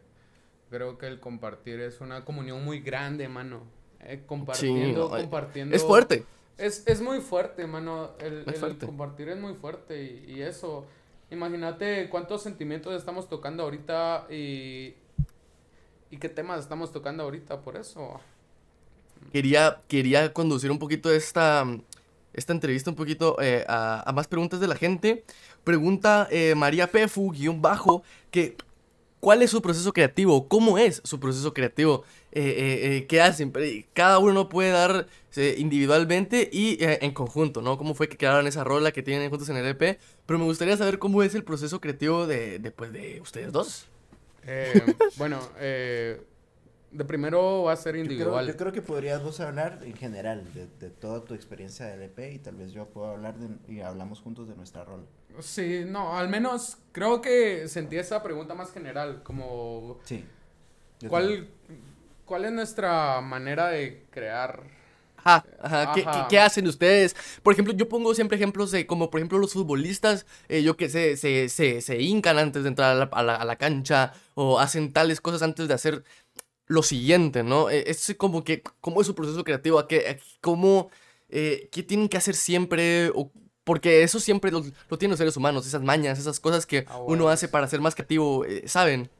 [0.69, 3.61] creo que el compartir es una comunión muy grande, mano.
[4.01, 5.73] Eh, compartiendo, no, eh, compartiendo.
[5.73, 6.25] Es fuerte.
[6.59, 8.11] Es, es muy fuerte, mano.
[8.19, 8.85] El, Es el fuerte.
[8.85, 10.85] compartir es muy fuerte y, y eso.
[11.31, 14.93] Imagínate cuántos sentimientos estamos tocando ahorita y,
[16.11, 18.19] y qué temas estamos tocando ahorita por eso.
[19.31, 21.65] Quería, quería conducir un poquito esta,
[22.33, 25.23] esta entrevista un poquito eh, a, a más preguntas de la gente.
[25.63, 28.55] Pregunta eh, María Pefu, guion bajo, que
[29.19, 30.47] ¿cuál es su proceso creativo?
[30.47, 32.03] ¿Cómo es su proceso creativo?
[32.31, 33.51] Eh, eh, eh, ¿Qué hacen?
[33.93, 37.77] Cada uno puede dar eh, individualmente y eh, en conjunto, ¿no?
[37.77, 39.99] ¿Cómo fue que crearon esa rola que tienen juntos en el EP?
[40.25, 43.87] Pero me gustaría saber cómo es el proceso creativo de, de, pues, de ustedes dos.
[44.43, 46.21] Eh, bueno, eh,
[46.91, 48.47] de primero va a ser Yo creo, individual.
[48.47, 52.19] yo creo que podrías vos hablar en general de, de toda tu experiencia del EP
[52.33, 55.07] y tal vez yo puedo hablar de, y hablamos juntos de nuestra rol.
[55.41, 60.25] Sí, no, al menos creo que sentí esa pregunta más general, como Sí.
[61.07, 61.47] ¿cuál,
[62.25, 64.61] cuál es nuestra manera de crear?
[65.17, 65.91] Ajá, ajá.
[65.93, 66.11] ¿Qué, Ajá.
[66.11, 67.15] qué- qué hacen ustedes?
[67.43, 70.87] Por ejemplo, yo pongo siempre ejemplos de como, por ejemplo, los futbolistas, eh, yo que
[70.89, 74.13] sé, se, se, se hincan antes de entrar a la, a la- a la cancha
[74.35, 76.03] o hacen tales cosas antes de hacer
[76.67, 77.69] lo siguiente, ¿no?
[77.69, 79.79] Eh, es como que, ¿cómo es su proceso creativo?
[79.79, 80.89] ¿A qué, a qué- cómo,
[81.29, 83.09] eh, qué tienen que hacer siempre?
[83.13, 83.31] O-
[83.69, 86.97] porque eso siempre lo, lo tienen los seres humanos, esas mañas, esas cosas que Ah,
[87.05, 89.11] uno hace para ser más creativo, eh, ¿saben?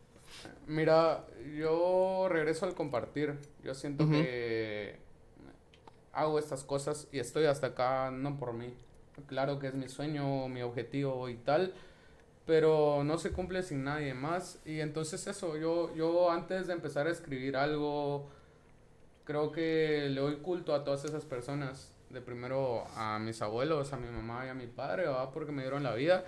[0.65, 1.23] Mira,
[1.55, 3.37] yo regreso al compartir.
[3.63, 4.97] Yo siento que
[6.13, 8.73] hago estas cosas y estoy hasta acá no por mí.
[9.27, 11.75] Claro que es mi sueño, mi objetivo y tal,
[12.47, 14.57] pero no se cumple sin nadie más.
[14.65, 18.29] Y entonces eso, yo, yo antes de empezar a escribir algo,
[19.25, 21.91] creo que le doy culto a todas esas personas.
[22.09, 25.29] De primero a mis abuelos, a mi mamá y a mi padre, ¿verdad?
[25.33, 26.25] porque me dieron la vida.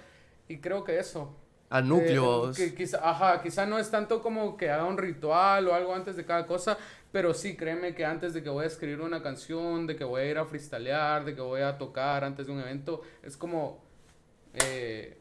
[0.47, 1.35] Y creo que eso,
[1.69, 2.59] A núcleos.
[2.59, 5.95] eh, que quizá, ajá, quizá no es tanto como que haga un ritual o algo
[5.95, 6.77] antes de cada cosa,
[7.11, 10.21] pero sí, créeme que antes de que voy a escribir una canción, de que voy
[10.21, 13.83] a ir a freestylear, de que voy a tocar antes de un evento, es como...
[14.53, 15.17] eh,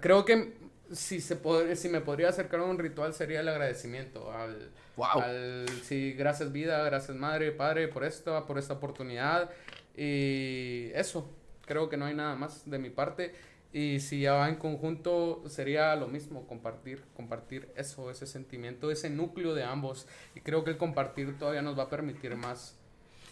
[0.00, 0.56] creo que
[0.92, 5.20] si, se pod- si me podría acercar a un ritual sería el agradecimiento al, Wow.
[5.22, 9.50] al- sí, gracias vida, gracias madre, padre por esto, por esta oportunidad
[9.96, 11.30] y eso,
[11.66, 13.34] creo que no hay nada más de mi parte
[13.72, 19.10] y si ya va en conjunto sería lo mismo, compartir, compartir eso, ese sentimiento, ese
[19.10, 22.76] núcleo de ambos y creo que el compartir todavía nos va a permitir más.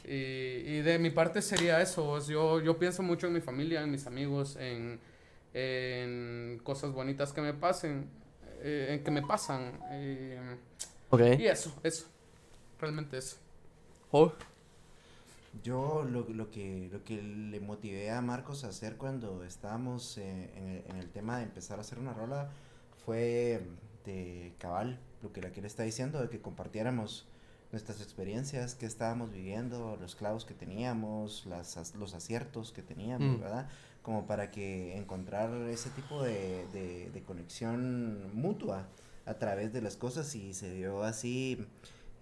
[0.05, 3.91] Y, y de mi parte sería eso, yo, yo pienso mucho en mi familia, en
[3.91, 5.01] mis amigos, en,
[5.59, 8.11] en cosas bonitas que me pasen,
[8.61, 9.81] eh, en que me pasan.
[9.91, 10.57] eh,
[11.09, 11.21] Ok.
[11.39, 12.07] y eso, eso.
[12.79, 13.37] Realmente eso.
[14.11, 14.33] Oh,
[15.63, 20.51] Yo lo, lo que, lo que le motivé a Marcos a hacer cuando estábamos eh,
[20.57, 22.51] en, el, en el tema de empezar a hacer una rola
[23.07, 23.63] fue
[24.05, 27.27] de cabal, lo que la que le está diciendo, de que compartiéramos
[27.73, 33.41] nuestras experiencias, que estábamos viviendo, los clavos que teníamos, las, los aciertos que teníamos, Mm.
[33.41, 33.69] ¿verdad?
[34.07, 38.87] Como para que encontrar ese tipo de, de, de conexión mutua
[39.25, 41.67] a través de las cosas y se dio así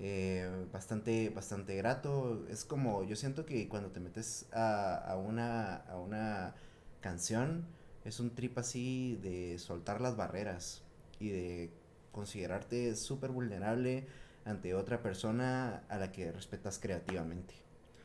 [0.01, 2.47] eh, bastante, bastante grato.
[2.49, 6.55] Es como, yo siento que cuando te metes a, a, una, a una
[7.03, 7.66] canción,
[8.07, 10.80] es un trip así de soltar las barreras
[11.20, 11.70] y de
[12.12, 14.07] considerarte súper vulnerable
[14.47, 17.53] ante otra persona a la que respetas creativamente.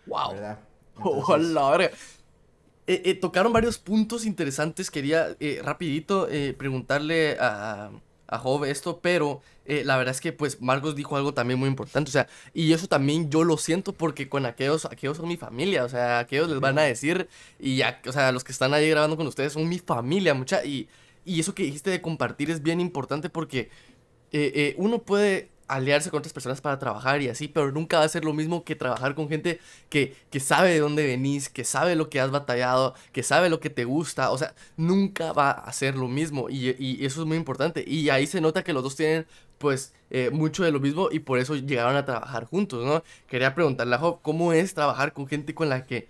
[0.05, 0.32] ¡Wow!
[0.32, 0.59] ¿Verdad?
[2.89, 4.89] Eh, eh, tocaron varios puntos interesantes.
[4.89, 6.27] Quería eh, rapidito
[6.57, 7.91] preguntarle a,
[8.25, 12.09] a Job esto, pero la verdad es que pues Marcos dijo algo también muy importante,
[12.09, 15.83] o sea, y eso también yo lo siento porque con aquellos, aquellos son mi familia,
[15.83, 17.29] o sea, aquellos les van a decir,
[17.59, 20.65] y ya, o sea, los que están ahí grabando con ustedes son mi familia, mucha,
[20.65, 20.89] y,
[21.23, 23.69] y eso que dijiste de compartir es bien importante porque
[24.77, 28.26] uno puede aliarse con otras personas para trabajar y así, pero nunca va a ser
[28.26, 29.59] lo mismo que trabajar con gente
[29.89, 33.59] que, que sabe de dónde venís, que sabe lo que has batallado, que sabe lo
[33.59, 37.28] que te gusta, o sea, nunca va a ser lo mismo y, y eso es
[37.28, 39.26] muy importante y ahí se nota que los dos tienen
[39.59, 43.03] pues eh, mucho de lo mismo y por eso llegaron a trabajar juntos, ¿no?
[43.28, 46.07] Quería preguntarle a Job, ¿cómo es trabajar con gente con la que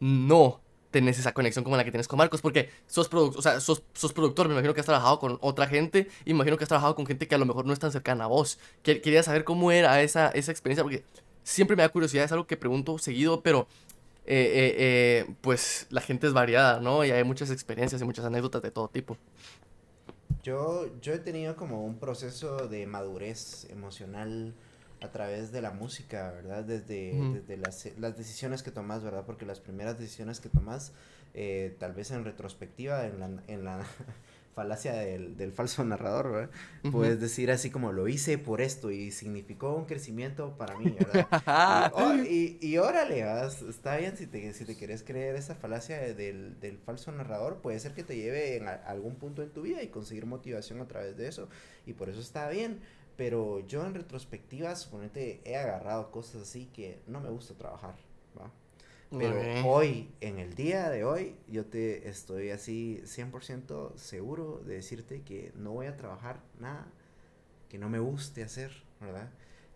[0.00, 0.60] no
[0.98, 4.80] tenés esa conexión como la que tienes con Marcos, porque sos, productor, me imagino que
[4.80, 7.38] has trabajado con otra gente, y me imagino que has trabajado con gente que a
[7.38, 8.58] lo mejor no es tan cercana a vos.
[8.82, 11.04] Quería saber cómo era esa, esa experiencia, porque
[11.44, 13.68] siempre me da curiosidad, es algo que pregunto seguido, pero
[14.26, 17.04] eh, eh, eh, pues la gente es variada, ¿no?
[17.04, 19.16] Y hay muchas experiencias y muchas anécdotas de todo tipo.
[20.42, 24.52] Yo, yo he tenido como un proceso de madurez emocional
[25.00, 26.64] a través de la música, ¿verdad?
[26.64, 29.24] Desde, desde las, las, decisiones que tomas, ¿verdad?
[29.24, 30.92] Porque las primeras decisiones que tomas,
[31.34, 33.86] eh, tal vez en retrospectiva, en la, en la
[34.54, 36.50] falacia del, del, falso narrador, ¿verdad?
[36.90, 41.92] Puedes decir así como lo hice por esto y significó un crecimiento para mí, ¿verdad?
[41.94, 43.24] Oh, y, y, órale,
[43.68, 47.78] está bien si te, si te quieres creer esa falacia del, del falso narrador, puede
[47.78, 51.16] ser que te lleve en algún punto en tu vida y conseguir motivación a través
[51.16, 51.48] de eso,
[51.86, 52.80] y por eso está bien
[53.18, 57.96] pero yo en retrospectiva, suponete, he agarrado cosas así que no me gusta trabajar,
[58.40, 58.50] ¿va?
[59.10, 65.22] Pero hoy, en el día de hoy, yo te estoy así 100% seguro de decirte
[65.22, 66.86] que no voy a trabajar nada
[67.68, 69.30] que no me guste hacer, ¿verdad?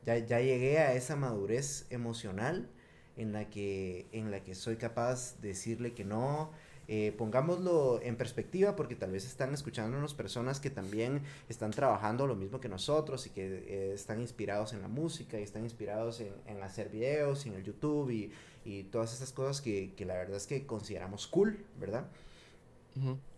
[0.04, 2.68] Ya, ya llegué a esa madurez emocional
[3.16, 6.52] en la que, en la que soy capaz de decirle que no,
[6.88, 12.34] eh, pongámoslo en perspectiva porque tal vez están escuchándonos personas que también están trabajando lo
[12.34, 16.32] mismo que nosotros y que eh, están inspirados en la música y están inspirados en,
[16.46, 18.32] en hacer videos y en el YouTube y,
[18.64, 22.06] y todas esas cosas que, que, la verdad es que consideramos cool, ¿verdad?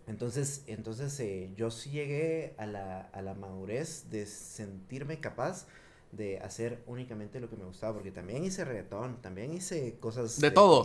[0.07, 5.67] Entonces, entonces eh, yo sí llegué a la, a la madurez de sentirme capaz
[6.17, 10.41] de hacer únicamente lo que me gustaba, porque también hice reggaetón, también hice cosas...
[10.41, 10.85] De, todo.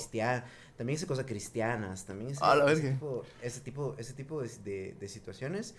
[0.78, 5.76] También hice cosas cristianas, también hice ese, tipo, ese, tipo, ese tipo, de, de, situaciones,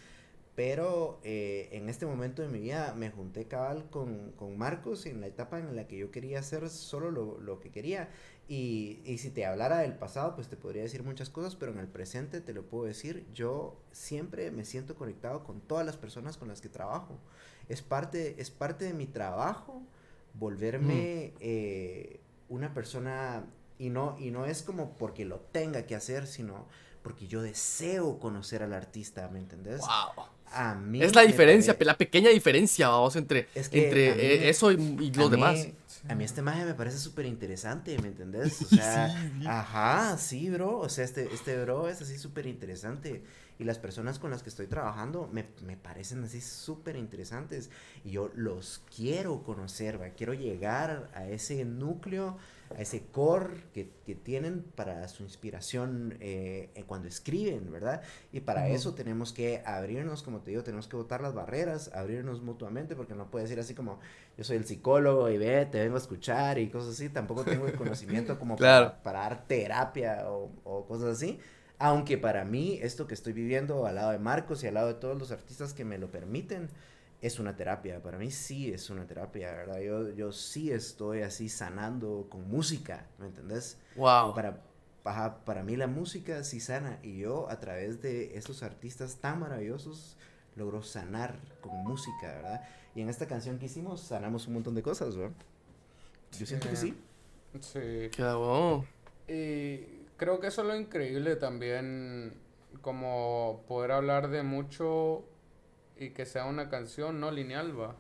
[0.55, 5.21] pero eh, en este momento de mi vida me junté cabal con, con, Marcos en
[5.21, 8.11] la etapa en la que yo quería hacer solo lo, lo que quería.
[8.47, 11.79] Y, y, si te hablara del pasado, pues te podría decir muchas cosas, pero en
[11.79, 16.37] el presente te lo puedo decir, yo siempre me siento conectado con todas las personas
[16.37, 17.17] con las que trabajo
[17.71, 19.83] es parte, es parte de mi trabajo
[20.35, 21.39] volverme mm.
[21.41, 23.45] eh, una persona
[23.79, 26.67] y no, y no es como porque lo tenga que hacer, sino
[27.03, 29.81] porque yo deseo conocer al artista, ¿me entendés?
[29.81, 30.27] Wow.
[30.53, 35.69] A mí es la diferencia, la pequeña diferencia, vamos, entre, entre eso y, los demás.
[36.09, 38.61] A mí este maje me parece súper interesante, ¿me entendés?
[38.63, 40.79] O sea, ajá, sí, bro.
[40.79, 43.23] O sea, este, este bro es así súper interesante
[43.61, 47.69] y las personas con las que estoy trabajando me, me parecen así súper interesantes
[48.05, 50.09] y yo los quiero conocer, ¿va?
[50.11, 52.39] quiero llegar a ese núcleo,
[52.75, 58.01] a ese core que, que tienen para su inspiración eh, cuando escriben, ¿verdad?
[58.33, 62.41] Y para eso tenemos que abrirnos, como te digo, tenemos que botar las barreras, abrirnos
[62.41, 64.01] mutuamente, porque no puede decir así como
[64.39, 67.67] yo soy el psicólogo y ve, te vengo a escuchar y cosas así, tampoco tengo
[67.67, 71.39] el conocimiento como para, para, dar terapia o, o cosas así
[71.81, 74.95] aunque para mí, esto que estoy viviendo al lado de Marcos y al lado de
[74.95, 76.69] todos los artistas que me lo permiten,
[77.23, 78.03] es una terapia.
[78.03, 79.81] Para mí sí es una terapia, ¿verdad?
[79.81, 83.79] Yo, yo sí estoy así sanando con música, ¿me entendés?
[83.97, 84.35] Wow.
[84.35, 84.61] Para,
[85.03, 89.41] para, para mí la música sí sana y yo a través de esos artistas tan
[89.41, 90.19] maravillosos
[90.57, 92.61] logro sanar con música, ¿verdad?
[92.95, 95.35] Y en esta canción que hicimos sanamos un montón de cosas, ¿verdad?
[96.39, 96.95] Yo siento que sí.
[97.61, 98.11] Sí.
[98.13, 98.85] Qué bueno.
[99.27, 102.35] Y creo que eso es lo increíble también,
[102.83, 105.25] como poder hablar de mucho
[105.97, 107.97] y que sea una canción no lineal, va.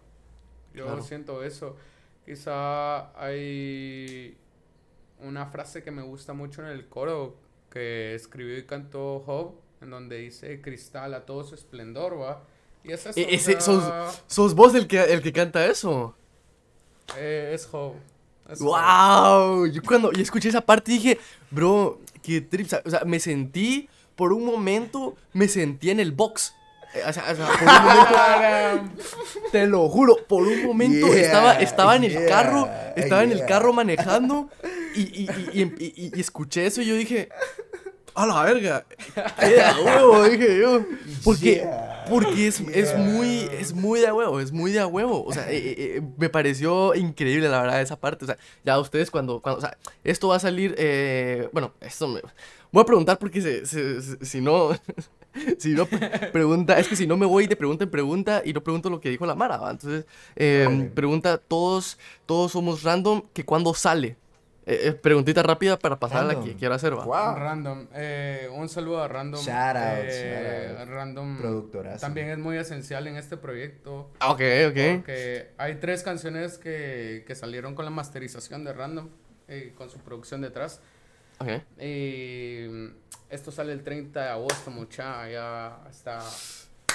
[0.74, 1.76] Yo siento eso.
[2.26, 4.36] Quizá hay
[5.18, 7.36] una frase que me gusta mucho en el coro
[7.70, 12.42] que escribió y cantó Job, en donde dice cristal a todo su esplendor, va.
[12.84, 16.14] Y esa es e-, ese, sos, sos, vos el que, el que canta eso.
[17.16, 17.98] Eh, es Hope.
[18.58, 19.66] ¡Wow!
[19.66, 21.18] Yo cuando yo escuché esa parte dije,
[21.50, 22.68] bro, qué trip.
[22.84, 26.54] O sea, me sentí, por un momento, me sentí en el box.
[26.94, 28.94] Eh, O sea, o sea, por un momento,
[29.52, 33.32] te lo juro, por un momento Yeah, estaba, estaba en el yeah, carro, estaba en
[33.32, 34.48] el carro manejando
[34.94, 37.28] y, y, y, y- y- y escuché eso y yo dije,
[38.14, 38.84] a la verga,
[39.84, 40.84] huevo, dije yo.
[41.24, 44.86] Porque, Yeah, porque es, es muy, es muy de a huevo, es muy de a
[44.86, 45.24] huevo.
[45.24, 48.24] O sea, eh, eh, eh, me pareció increíble la verdad esa parte.
[48.24, 52.08] O sea, ya ustedes cuando, cuando, o sea, esto va a salir, eh, bueno, esto
[52.08, 52.20] me,
[52.72, 54.70] voy a preguntar porque se- se- se- si no,
[55.58, 58.52] si no pre- pregunta, es que si no me voy de pregunta en pregunta y
[58.52, 59.70] no pregunto lo que dijo la Mara, ¿va?
[59.70, 60.04] Entonces,
[60.36, 60.84] eh, Vale.
[60.86, 64.16] pregunta, todos, todos somos random, que cuando sale.
[64.72, 66.48] Eh, eh, preguntita rápida para pasar a la Random.
[66.48, 67.04] que quiero hacer, va.
[67.04, 67.34] Wow.
[67.36, 67.88] Random.
[67.92, 69.40] Eh, un saludo a Random.
[69.40, 70.88] Shout out, Eh, shout out.
[70.88, 71.38] Random.
[71.38, 72.00] Productorazo.
[72.00, 74.12] También es muy esencial en este proyecto.
[74.20, 74.96] Ah, Ok, ok.
[74.98, 79.08] Porque hay tres canciones que, que salieron con la masterización de Random.
[79.48, 80.80] eh, con su producción detrás.
[81.40, 81.48] Ok.
[81.82, 82.86] Y mm,
[83.30, 85.28] esto sale el 30 de agosto, mucha.
[85.28, 86.20] Ya está.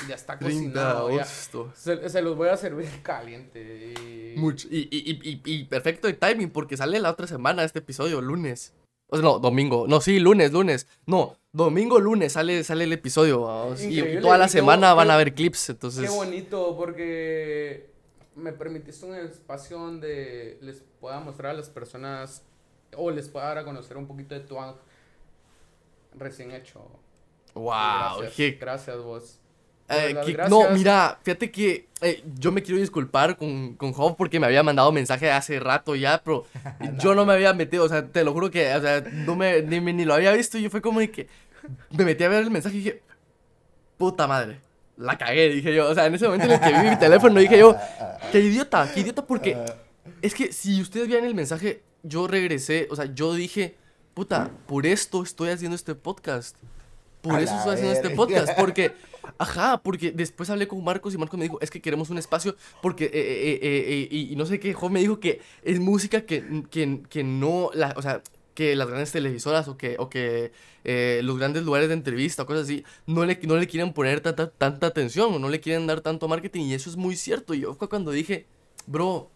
[0.08, 1.10] Ya está 30 de cocinado.
[1.10, 1.16] ya.
[1.24, 1.72] agosto.
[1.76, 3.94] Se, se los voy a servir caliente.
[4.36, 4.38] Y...
[4.40, 4.68] Mucho.
[4.70, 8.22] Y, y, y, y- y perfecto el timing porque sale la otra semana este episodio,
[8.22, 8.74] lunes.
[9.08, 9.86] O sea, no, domingo.
[9.88, 10.88] No, sí, lunes, lunes.
[11.06, 13.42] No, domingo, lunes sale, sale el episodio.
[13.42, 13.82] vamos.
[13.84, 16.10] Y- toda la semana van a ver clips, entonces...
[16.10, 17.90] Qué bonito, porque
[18.36, 22.44] me permitiste un espacio donde les pueda mostrar a las personas
[22.98, 24.76] o les pueda dar a conocer un poquito de tu ang-
[26.18, 26.82] recién hecho.
[27.54, 27.72] Wow,
[28.18, 29.40] gracias, qué gracias vos.
[29.90, 34.40] Eh, que- no, mira, fíjate que eh, yo me quiero disculpar con, con Job porque
[34.40, 36.46] me había mandado mensaje hace rato ya, pero
[37.00, 39.62] yo no me había metido, o sea, te lo juro que, o sea, no me,
[39.62, 41.28] ni, ni lo había visto y yo fue como de que
[41.92, 43.02] me metí a ver el mensaje y dije,
[43.98, 44.60] puta madre,
[44.98, 47.40] la cagué, dije yo, o sea, en ese momento en el que vi mi teléfono
[47.40, 47.76] dije yo,
[48.32, 49.58] qué idiota, qué idiota porque
[50.22, 53.76] es que si ustedes vean el mensaje, yo regresé, o sea, yo dije,
[54.14, 56.56] puta, por esto estoy haciendo este podcast.
[57.22, 58.52] Por A eso estoy haciendo este podcast.
[58.58, 58.94] Porque,
[59.38, 62.56] ajá, porque después hablé con Marcos y Marcos me dijo, es que queremos un espacio
[62.82, 66.64] porque, eh, eh, eh, y, no sé qué, Jo me dijo que es música que,
[66.70, 68.22] que, que no, o sea,
[68.54, 70.52] que las grandes televisoras o que, o que
[71.24, 74.50] los grandes lugares de entrevista o cosas así no le, no le quieren poner tanta,
[74.50, 77.54] tanta atención o no le quieren dar tanto marketing y eso es muy cierto.
[77.54, 78.46] Y yo cuando dije,
[78.88, 79.30] bro,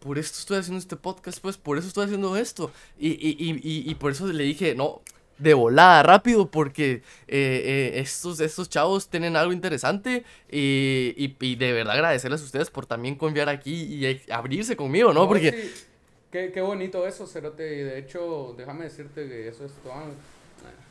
[0.00, 2.72] por esto estoy haciendo este podcast, pues por eso estoy haciendo esto.
[2.98, 5.02] Y, y, y, y por eso le dije, no,
[5.42, 11.56] de volada, rápido, porque eh, eh, estos, estos chavos tienen algo interesante y, y, y
[11.56, 15.26] de verdad agradecerles a ustedes por también confiar aquí y abrirse conmigo, ¿no?
[15.26, 15.52] Porque...
[15.52, 15.84] sí,
[16.30, 17.76] qué, qué bonito eso, Cerote.
[17.76, 19.92] Y de hecho, déjame decirte que eso es todo.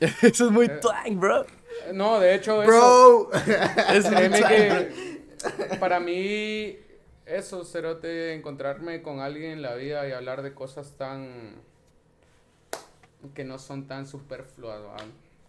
[0.22, 1.46] Eso es muy Eh, twang, bro.
[1.94, 2.72] No, de hecho, eso.
[2.72, 3.32] Bro.
[3.94, 6.78] Es muy Créeme twang, que para mí
[7.26, 11.56] eso, Cerote, encontrarme con alguien en la vida y hablar de cosas tan
[13.34, 14.82] que no son tan superfluas,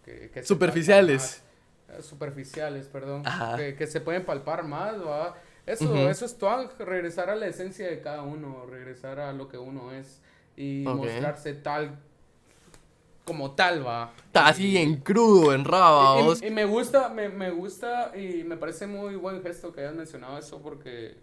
[0.05, 1.43] que, Superficiales.
[1.89, 2.05] más.
[2.05, 3.23] Superficiales, perdón,
[3.57, 5.37] que, que se pueden palpar más, ¿va?
[5.67, 9.59] Eso, eso es todo, regresar a la esencia de cada uno, regresar a lo que
[9.59, 10.21] uno es
[10.57, 11.99] y mostrarse tal
[13.25, 14.13] como tal, va.
[14.27, 16.47] Está así en crudo, en raba, Y-.
[16.47, 20.39] Y, me gusta, me, me gusta y me parece muy buen gesto que hayas mencionado
[20.39, 21.17] eso porque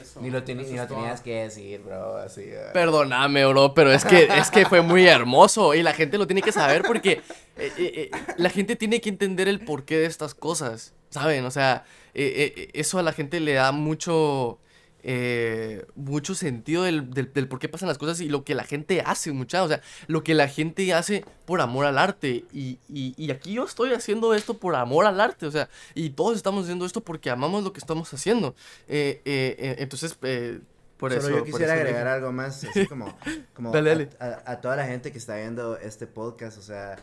[0.00, 0.20] eso.
[0.20, 2.16] Ni lo, ni lo tenías que decir, bro.
[2.18, 2.42] Así.
[2.44, 2.70] eh.
[2.72, 6.42] Perdóname, bro, pero es que, es que fue muy hermoso y la gente lo tiene
[6.42, 7.20] que saber porque eh,
[7.56, 11.44] eh, eh, la gente tiene que entender el porqué de estas cosas, ¿saben?
[11.44, 11.84] O sea,
[12.14, 14.58] eh, eh, eso a la gente le da mucho,
[15.02, 18.64] eh, mucho sentido del, del, del por qué pasan las cosas y lo que la
[18.64, 22.78] gente hace, mucha, o sea, lo que la gente hace por amor al arte y,
[22.88, 26.36] y, y aquí yo estoy haciendo esto por amor al arte, o sea, y todos
[26.36, 28.54] estamos haciendo esto porque amamos lo que estamos haciendo.
[28.88, 30.60] Eh, eh, eh, entonces, eh,
[30.96, 31.36] por Solo eso...
[31.38, 33.16] yo quisiera eso agregar algo más, así como,
[33.54, 34.08] como Dale, a- dale.
[34.18, 36.96] A, a toda la gente que está viendo este podcast, o sea,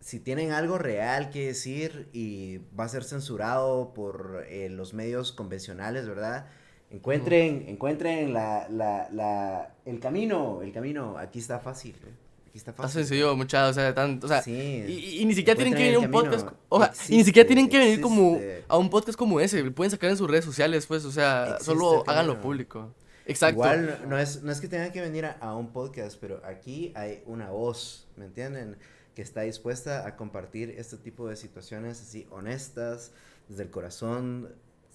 [0.00, 5.32] si tienen algo real que decir y va a ser censurado por eh, los medios
[5.32, 6.46] convencionales, ¿verdad?
[6.94, 12.12] Encuentren, encuentren la, la, la, el camino, el camino, aquí está fácil, ¿eh?
[12.48, 13.00] aquí está Está fácil.
[13.04, 14.52] sencillo, muchachos, o sea, tan- o sea, Sí.
[14.86, 17.46] y, y- ni siquiera tienen que venir a un podcast, o sea, y ni siquiera
[17.46, 18.38] tienen que venir como
[18.68, 21.64] a un podcast como ese, pueden sacar en sus redes sociales, pues, o sea, Existe
[21.64, 22.94] solo háganlo público.
[23.26, 23.54] Exacto.
[23.54, 26.40] Igual no- no es, no es que tengan que venir a, a un podcast, pero
[26.44, 28.76] aquí hay una voz, ¿me entienden?
[29.16, 33.10] Que está dispuesta a compartir este tipo de situaciones así honestas,
[33.48, 34.48] desde el corazón,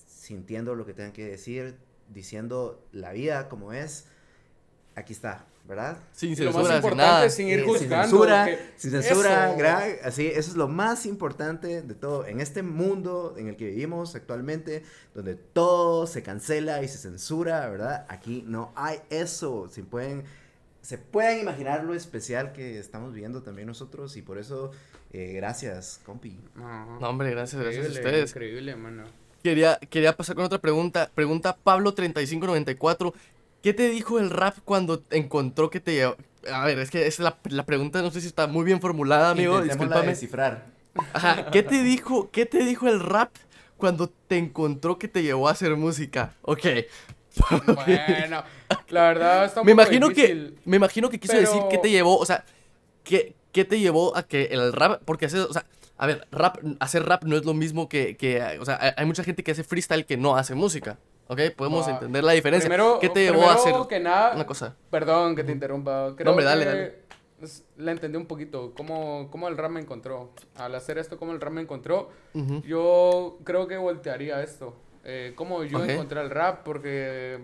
[0.08, 1.76] sintiendo lo que tengan que decir,
[2.14, 4.05] diciendo la vida como es.
[4.95, 5.97] Aquí está, ¿verdad?
[6.12, 7.30] Sin Y lo más censura, sin nada.
[7.30, 7.95] sin ir Eh, juzgando.
[7.95, 10.07] sin censura, que- sin censura, eso.
[10.07, 12.26] así, eso es lo más importante de todo.
[12.26, 14.84] En este mundo en el que vivimos actualmente,
[15.14, 18.05] donde todo se cancela y se censura, ¿verdad?
[18.10, 19.70] Aquí no hay eso.
[19.70, 20.24] Si pueden,
[20.82, 24.72] se pueden imaginar lo especial que estamos viviendo también nosotros y por eso,
[25.14, 26.38] eh, gracias, compi.
[26.55, 28.32] No, No, hombre, gracias, gracias a ustedes.
[28.32, 29.03] Increíble, mano.
[29.44, 31.10] Quería, quería pasar con otra pregunta.
[31.16, 33.14] Pregunta Pablo3594.
[33.62, 36.16] ¿Qué te dijo el rap cuando encontró que te llevó?
[36.52, 39.32] A ver, es que es la, la pregunta, no sé si está muy bien formulada,
[39.32, 39.62] amigo.
[39.62, 40.08] Discúlpame.
[40.08, 40.66] descifrar.
[41.14, 43.30] Ajá, ¿qué te dijo, qué te dijo el rap
[43.78, 46.34] cuando te encontró que te llevó a hacer música?
[46.42, 46.66] Ok.
[47.76, 48.44] Bueno,
[48.90, 50.58] la verdad está un Me poco imagino que, difícil.
[50.66, 52.44] me imagino que quiso pero- decir qué te llevó, o sea,
[53.04, 55.66] qué, qué te llevó a que el rap, porque hacer, o sea,
[56.00, 59.24] a ver, rap, hacer rap no es lo mismo que, que o sea, hay, mucha
[59.24, 60.97] gente que hace freestyle que no hace música,
[61.28, 61.41] ¿ok?
[61.58, 62.70] Podemos Ah, entender la diferencia.
[62.70, 64.76] Primero, ¿Qué te llevó a primero hacer que nada, una cosa?
[64.89, 66.14] Perdón que te interrumpa.
[66.16, 67.10] Creo hombre, dale, que dale.
[67.78, 68.74] La entendí un poquito.
[68.76, 70.32] Cómo, cómo el rap me encontró.
[70.56, 72.10] Al hacer esto, cómo el rap me encontró.
[72.34, 72.62] Ujú.
[72.64, 74.76] Yo creo que voltearía esto.
[75.04, 75.89] Eh, cómo yo Ok.
[75.89, 77.39] encontré el rap, porque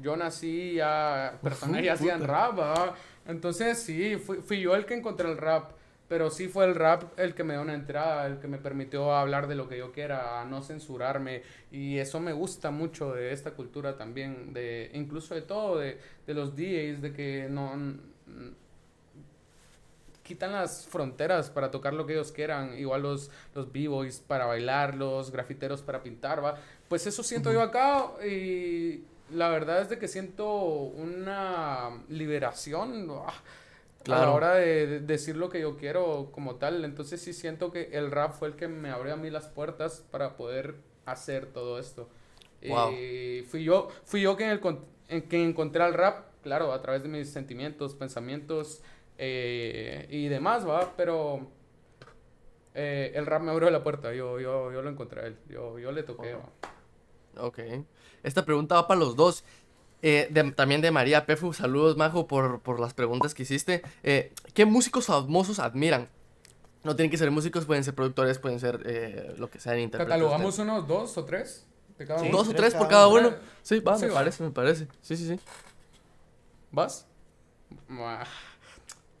[0.00, 2.94] yo nací ya, personas ya hacían rap, ¿verdad?
[3.26, 5.72] Entonces sí, fui, fui yo el que encontré el rap,
[6.08, 9.14] pero sí fue el rap el que me dio una entrada, el que me permitió
[9.14, 13.32] hablar de lo que yo quiera, a no censurarme, y eso me gusta mucho de
[13.32, 17.72] esta cultura también, de incluso de todo, de, de los DJs, de que no...
[20.22, 24.94] quitan las fronteras para tocar lo que ellos quieran, igual los, los b-boys para bailar,
[24.94, 26.56] los grafiteros para pintar, ¿va?
[26.88, 33.06] Pues eso siento yo acá y la verdad es de que siento una liberación
[34.10, 34.34] ah, a la Claro.
[34.34, 36.84] hora de, de decir lo que yo quiero como tal.
[36.84, 40.04] Entonces sí siento que el rap fue el que me abrió a mí las puertas
[40.10, 40.76] para poder
[41.06, 42.08] hacer todo esto.
[42.62, 42.92] Wow.
[42.92, 44.60] Y fui yo, fui yo quien, el
[45.08, 48.82] en quien encontré al rap, claro, a través de mis sentimientos, pensamientos
[49.18, 50.94] eh, y demás, ¿va?
[50.96, 51.48] Pero
[52.74, 55.78] eh, el rap me abrió la puerta, yo, yo, yo lo encontré a él, yo,
[55.78, 56.52] yo le toqué, Wow.
[57.38, 57.58] Ok.
[58.22, 59.44] Esta pregunta va para los dos.
[60.02, 61.52] Eh, de- también de María Pefu.
[61.52, 63.82] Saludos, Majo, por, por las preguntas que hiciste.
[64.02, 66.08] Eh, ¿Qué músicos famosos admiran?
[66.84, 70.14] No tienen que ser músicos, pueden ser productores, pueden ser eh, lo que sean intérpretes.
[70.14, 71.66] ¿Catalogamos unos dos o tres
[71.98, 72.26] de cada Sí.
[72.28, 72.38] uno?
[72.38, 73.28] ¿Dos o tres tres por cada uno.
[73.28, 73.36] uno?
[73.62, 74.14] Sí, va, Sí, me va.
[74.14, 74.86] parece, me parece.
[75.02, 75.40] Sí, sí, sí.
[76.70, 77.06] ¿Vas?
[77.88, 78.24] Mua,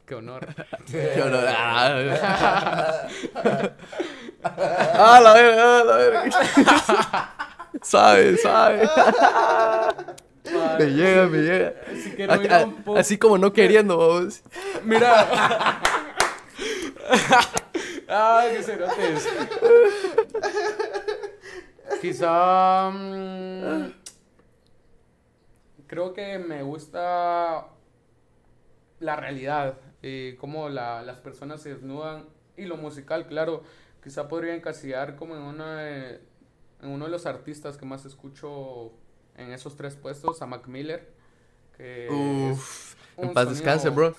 [0.06, 0.46] Qué honor.
[0.90, 1.44] Qué honor.
[1.48, 3.02] Ah,
[4.42, 6.30] Ah, la verga, ah, la verga.
[7.82, 8.88] sabe, sabe.
[10.78, 11.74] Me llega, me llega.
[12.02, 14.42] Si quiero A- ir a- un poco- así como no queriendo, vamos.
[14.84, 15.80] Mira.
[18.08, 19.28] Ay, qué cerotes.
[22.00, 22.90] Quizá.
[22.92, 23.92] mm,
[25.86, 27.66] creo que me gusta
[29.00, 32.26] la realidad y cómo la- las personas se desnudan.
[32.56, 33.62] Y lo musical, claro.
[34.02, 36.20] Quizá podría encasillar como en, una de-
[36.82, 38.92] en uno de los artistas que más escucho
[39.38, 41.08] en esos tres puestos, a Mac Miller.
[41.76, 44.16] Que es Uf, en paz descanse, sonido- bro.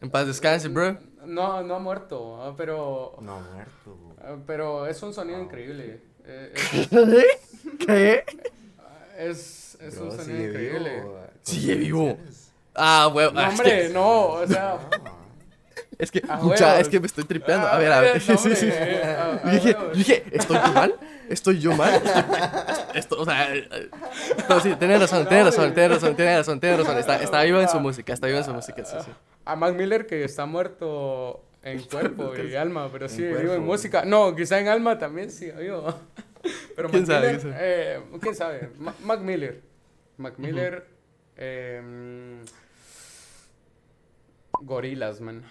[0.00, 0.96] En paz descanse, bro.
[1.26, 3.98] No, no ha muerto, ah, pero, No, muerto.
[4.22, 6.00] ah, pero es un sonido increíble.
[6.24, 6.54] Eh,
[7.86, 8.24] ¿Qué?
[9.18, 10.94] Es, es, es Bro, un sonido sigue increíble.
[11.00, 11.20] vivo.
[11.42, 12.18] Sigue vivo.
[12.74, 13.32] Ah, huevo.
[13.32, 14.78] No, ah, es hombre, que- no, o sea.
[15.98, 17.66] Es que, mucha, es que me estoy tripeando.
[17.66, 18.16] A ver, a ver.
[18.16, 18.70] Ah, Sí, no, sí, sí.
[18.70, 20.94] a- a Yo dije, yo dije, ¿estoy yo mal?
[21.28, 21.94] ¿Estoy yo mal?
[21.94, 22.24] Estoy-
[22.98, 23.48] Esto, o sea,
[24.48, 26.98] no, sí, tienes razón, tienes razón, tienes razón, tienes razón, tienes razón.
[26.98, 29.10] Está, está vivo en su música, está vivo en su música, sí, sí.
[29.44, 34.04] A Mac Miller que está muerto en cuerpo y alma, pero sí vivo en música.
[34.04, 35.94] No, quizá en alma también sí vivo.
[36.76, 37.58] Pero ¿Quién Mac sabe, Miller, quién sabe?
[37.60, 38.70] eh, ¿quién sabe?
[38.78, 39.60] Ma- Mac Miller.
[40.18, 40.86] Mac Miller.
[41.36, 41.82] eh,
[44.60, 45.42] gorilas, man.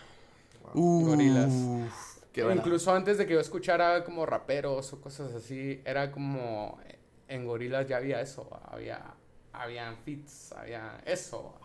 [0.73, 1.51] Gorilas.
[1.51, 2.59] Uf, qué buena.
[2.61, 6.79] Incluso antes de que yo escuchara como raperos o cosas así, era como
[7.27, 9.01] en Gorilas ya había eso, había
[9.53, 11.59] habían fits, había eso.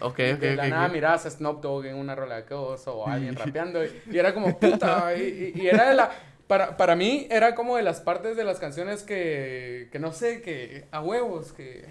[0.00, 0.92] Ok, ok, de la nada ok.
[0.92, 4.32] mirabas a Snoop Dogg en una rola de cosa o alguien rapeando y, y era
[4.34, 6.10] como puta y, y- y era de la
[6.46, 10.42] para, para mí era como de las partes de las canciones que, que no sé,
[10.42, 11.84] que a huevos, que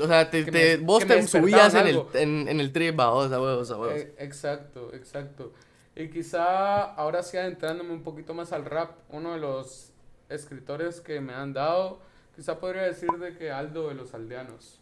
[0.00, 3.10] O sea, te, te- me- vos te subías en el, en, en el trip, a
[3.12, 3.88] huevos, a huevos.
[3.92, 5.52] Eh, exacto, exacto.
[5.94, 9.92] Y quizá ahora sí adentrándome un poquito más al rap, uno de los
[10.28, 12.00] escritores que me han dado,
[12.36, 14.78] quizá podría decir de que Aldo de los Aldeanos.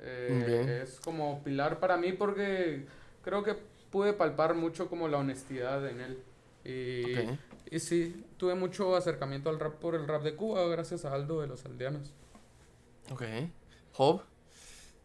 [0.00, 0.82] Eh.
[0.82, 2.84] Es como pilar para mí porque
[3.22, 3.56] creo que
[3.90, 6.22] pude palpar mucho como la honestidad en él.
[7.70, 11.40] Y sí, tuve mucho acercamiento al rap por el rap de Cuba gracias a Aldo
[11.40, 12.12] de los Aldeanos.
[13.10, 13.22] Ok.
[13.92, 14.22] Job.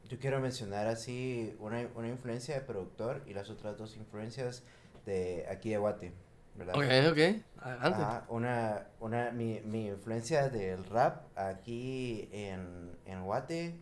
[0.09, 4.63] yo quiero mencionar así una, una influencia de productor y las otras dos influencias
[5.05, 6.11] de aquí de Guate,
[6.55, 6.75] ¿verdad?
[6.75, 7.43] Ok, ok.
[7.63, 8.01] Adelante.
[8.01, 13.75] Ajá, una, una, mi, mi influencia del rap aquí en, en Guate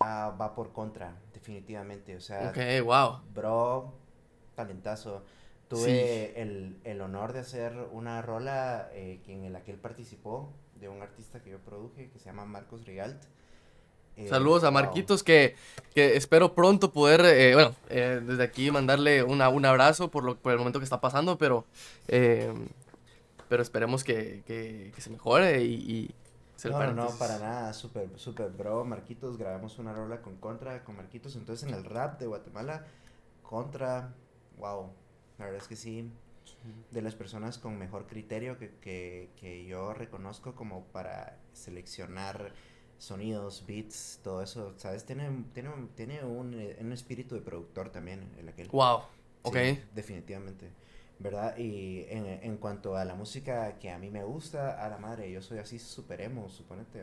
[0.00, 2.16] ah, va por contra, definitivamente.
[2.16, 3.20] O sea, Ok, wow.
[3.34, 3.94] bro,
[4.54, 5.24] talentazo.
[5.68, 10.88] Tuve el, el honor de hacer una rola eh, en la que él participó de
[10.88, 13.22] un artista que yo produje que se llama Marcos Rigalt.
[14.18, 14.70] Eh, Saludos a.
[14.72, 15.54] Marquitos que,
[15.94, 20.36] que espero pronto poder, eh, bueno, eh, desde aquí mandarle una, un abrazo por, lo,
[20.36, 21.64] por el momento que está pasando, pero,
[22.08, 22.52] eh,
[23.48, 26.14] pero esperemos que, que, que se mejore y, y
[26.56, 30.82] se No, no, no, para nada, súper, súper bro, Marquitos, grabamos una rola con Contra,
[30.82, 32.84] con Marquitos, entonces en el rap de Guatemala,
[33.44, 34.12] Contra,
[34.58, 34.90] wow,
[35.38, 36.10] la verdad es que sí,
[36.90, 42.52] de las personas con mejor criterio que, que, que yo reconozco como para seleccionar
[42.98, 45.04] sonidos, beats, todo eso, ¿sabes?
[45.04, 48.68] Tiene, tiene, tiene un, un espíritu de productor también, el aquel.
[48.68, 49.02] Wow,
[49.42, 49.56] ok.
[49.56, 50.70] Sí, definitivamente.
[51.20, 51.56] ¿Verdad?
[51.58, 55.30] Y en, en cuanto a la música que a mí me gusta, a la madre,
[55.32, 57.02] yo soy así súper emo, suponete.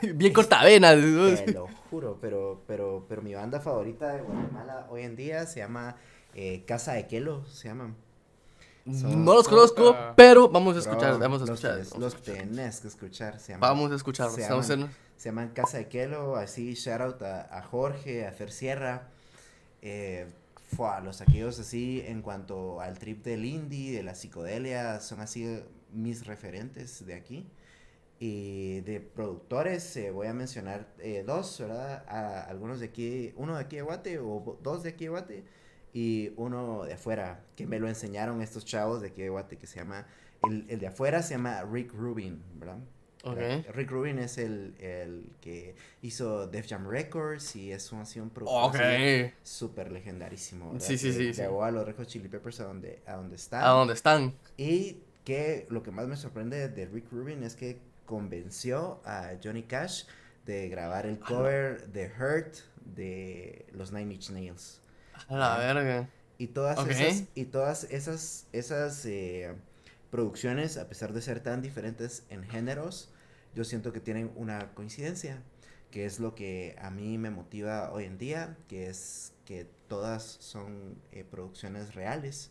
[0.14, 0.96] Bien cortavenas.
[1.44, 5.60] Te lo juro, pero, pero, pero mi banda favorita de Guatemala hoy en día se
[5.60, 5.96] llama
[6.34, 7.96] eh, Casa de Kelo, se llaman.
[8.84, 11.72] Son- No los conozco, pero vamos a escuchar, Bro, vamos a escuchar.
[11.78, 12.36] tenés- vamos a Los escuchar.
[12.36, 13.60] tenés que escuchar, se llaman.
[13.70, 14.34] Vamos a escucharlos.
[14.34, 18.32] Se llaman, en- se llaman Casa de Kelo, así, shout out a, a Jorge, a
[18.32, 19.08] Fer Sierra.
[19.80, 20.26] Eh,
[21.04, 25.62] los aquellos así, en cuanto al trip del indie, de la psicodelia, son así
[25.92, 27.46] mis referentes de aquí.
[28.20, 32.04] Y de productores, eh, voy a mencionar eh, dos, ¿verdad?
[32.08, 35.44] A, algunos de aquí, uno de aquí de Guate, o dos de aquí de Guate,
[35.94, 39.66] y uno de afuera, que me lo enseñaron estos chavos de aquí de Guate, que
[39.66, 40.06] se llama,
[40.42, 42.78] el, el de afuera se llama Rick Rubin, ¿verdad?
[43.22, 43.36] Ok.
[43.36, 43.64] ¿verdad?
[43.72, 48.28] Rick Rubin es el, el que hizo Def Jam Records y es un, así un
[48.28, 48.74] productor Ok.
[48.80, 50.72] así súper legendarísimo.
[50.72, 50.86] ¿verdad?
[50.86, 51.40] Sí, sí, sí, sí.
[51.40, 53.62] Llevó a los Red Hot Chili Peppers a donde, a donde están.
[53.64, 54.34] ¿A dónde están?
[54.58, 59.62] Y que lo que más me sorprende de Rick Rubin es que convenció a Johnny
[59.62, 60.04] Cash
[60.44, 64.82] de grabar el cover de Hurt de los Nine Inch Nails.
[65.28, 66.08] A la verga.
[66.38, 66.90] Y todas Ok.
[66.90, 69.54] esas, y todas esas, esas eh,
[70.10, 73.10] producciones, a pesar de ser tan diferentes en géneros,
[73.54, 75.42] yo siento que tienen una coincidencia,
[75.90, 80.24] que es lo que a mí me motiva hoy en día, que es que todas
[80.40, 82.50] son eh, producciones reales,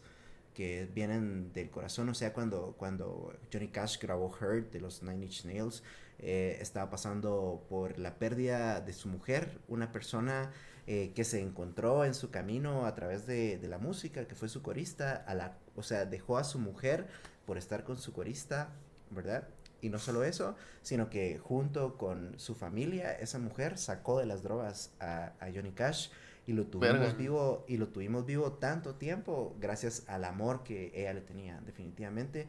[0.54, 5.26] que vienen del corazón, o sea, cuando, cuando Johnny Cash grabó Hurt de los Nine
[5.26, 5.84] Inch Nails,
[6.20, 10.52] eh, estaba pasando por la pérdida de su mujer, una persona
[10.88, 14.50] eh, que se encontró en su camino a través de, de la música, que fue
[14.50, 17.08] su corista, a la, o sea, dejó a su mujer
[17.46, 18.70] por estar con su corista,
[19.10, 19.48] ¿verdad?
[19.82, 24.42] Y no solo eso, sino que junto con su familia, esa mujer sacó de las
[24.44, 26.10] drogas a, a Johnny Cash
[26.48, 27.18] y lo tuvimos Verga.
[27.18, 32.48] vivo y lo tuvimos vivo tanto tiempo gracias al amor que ella le tenía definitivamente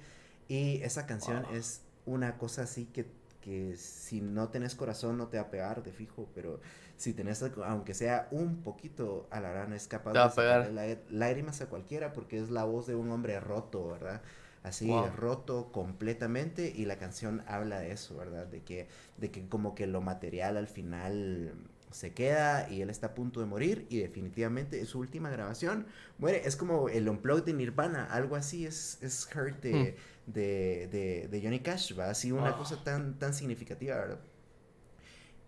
[0.49, 1.55] y esa canción Wow.
[1.55, 3.07] es una cosa así que,
[3.45, 6.61] que si no tenés corazón no te va a pegar de fijo pero
[6.97, 11.66] si tenés aunque sea un poquito a la rana es capaz de lá- lágrimas a
[11.68, 14.22] cualquiera porque es la voz de un hombre roto verdad
[14.62, 15.11] así Wow.
[15.16, 18.88] roto completamente y la canción habla de eso verdad de que
[19.18, 21.53] de que como que lo material al final
[21.95, 25.86] se queda y él está a punto de morir y definitivamente es su última grabación.
[26.18, 31.28] Muere es como el unplugged de Nirvana algo así es es Hurt de, de, de,
[31.30, 32.57] de Johnny Cash va así una Ah.
[32.59, 34.18] cosa tan tan significativa verdad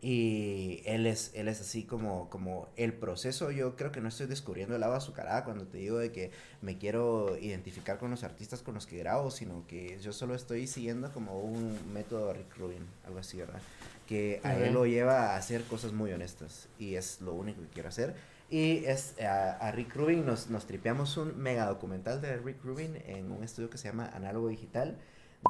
[0.02, 4.26] y él es, él es así como, como el proceso, yo creo que no estoy
[4.26, 6.30] descubriendo el agua azucarada cuando te digo de que
[6.60, 10.66] me quiero identificar con los artistas con los que grabo, sino que yo solo estoy
[10.66, 13.60] siguiendo como un método Rick Rubin, algo así, ¿verdad?
[14.06, 17.68] Que a él lo lleva a hacer cosas muy honestas y es lo único que
[17.68, 18.14] quiero hacer.
[18.48, 22.96] Y es a, a Rick Rubin nos, nos tripeamos un mega documental de Rick Rubin
[23.06, 24.96] en un estudio que se llama Análogo Digital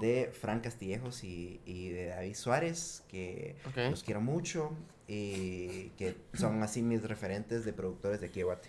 [0.01, 3.77] de Frank Castillejos y, y de David Suárez, que Ok.
[3.91, 4.73] los quiero mucho
[5.09, 8.69] y que son así mis referentes de productores de aquí de Guate.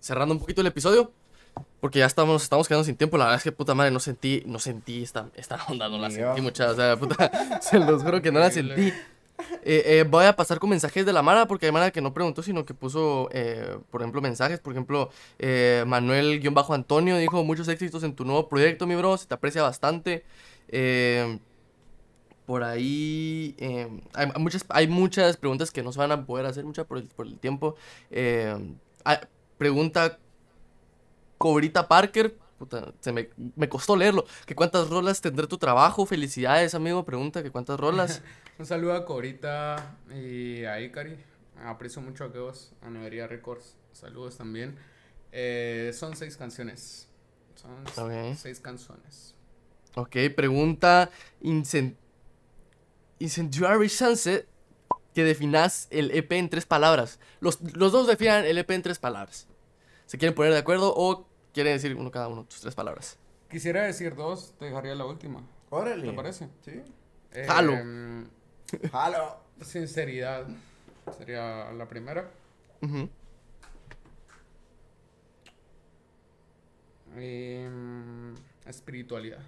[0.00, 1.12] cerrando un poquito el episodio,
[1.80, 3.16] porque ya estamos, estamos quedando sin tiempo.
[3.18, 6.10] La verdad es que puta madre, no sentí, no sentí esta, esta onda, no la
[6.10, 8.92] sentí mucha, o sea, puta, se los juro que no la sentí.
[9.62, 12.12] Eh, eh, voy a pasar con mensajes de la Mara, porque hay Mara que no
[12.12, 14.58] preguntó, sino que puso, eh, por ejemplo, mensajes.
[14.58, 19.34] Por ejemplo, eh, Manuel-Antonio dijo, muchos éxitos en tu nuevo proyecto, mi bro, se te
[19.34, 20.24] aprecia bastante.
[20.68, 21.38] Eh,
[22.48, 26.64] por ahí eh, hay, muchas, hay muchas preguntas que no se van a poder hacer,
[26.64, 27.76] muchas por el, por el tiempo.
[28.10, 28.56] Eh,
[29.04, 29.20] ah,
[29.58, 30.18] pregunta
[31.38, 32.36] Cobrita Parker.
[32.58, 34.26] Puta, se me, me costó leerlo.
[34.44, 36.04] ¿Que cuántas rolas tendrá tu trabajo?
[36.06, 37.04] Felicidades, amigo.
[37.04, 38.20] Pregunta que cuántas rolas.
[38.58, 41.16] Un saludo a Corita y a Ikari.
[41.64, 43.76] Aprecio mucho a Geos, a Nevería Records.
[43.92, 44.76] Saludos también.
[45.32, 47.08] Eh, son seis canciones.
[47.54, 47.70] Son
[48.04, 48.36] Ok.
[48.36, 49.34] seis canciones.
[49.94, 51.10] Ok, pregunta
[51.42, 51.96] incen-
[53.20, 54.46] Incendiary Sunset.
[55.14, 57.18] Que definas el EP en tres palabras.
[57.40, 59.48] Los, los dos definan el EP en tres palabras.
[60.08, 63.18] ¿Se quieren poner de acuerdo o quieren decir uno cada uno sus tres palabras?
[63.50, 65.46] Quisiera decir dos, te dejaría la última.
[65.68, 66.08] Órale.
[66.08, 66.48] ¿Te parece?
[66.64, 66.82] Sí.
[67.46, 67.74] Jalo.
[67.74, 68.26] Em,
[68.90, 69.36] Jalo.
[69.60, 70.46] sinceridad
[71.18, 72.30] sería la primera.
[72.80, 73.10] Ujú.
[77.14, 78.34] Em,
[78.64, 79.42] espiritualidad.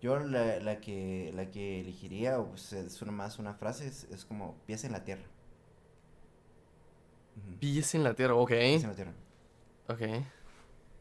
[0.00, 4.04] Yo la, la que la que elegiría, o pues, es una más una frase, es,
[4.04, 5.33] es como pies en la tierra.
[7.60, 8.48] Pies en la tierra, ok.
[8.50, 9.12] Pies en la tierra.
[9.88, 10.00] Ok.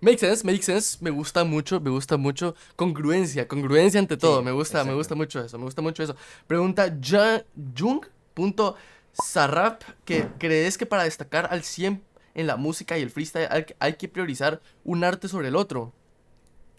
[0.02, 0.98] Make sense, make sense.
[1.02, 2.56] Me gusta mucho, me gusta mucho.
[2.76, 4.42] Congruencia, congruencia ante todo.
[4.44, 6.16] me gusta, me gusta mucho eso, me gusta mucho eso.
[6.48, 7.44] Pregunta Ja-
[7.78, 12.04] Jung.sarrap que crees que para destacar al 100
[12.36, 15.94] en la música y el freestyle hay, hay que priorizar un arte sobre el otro.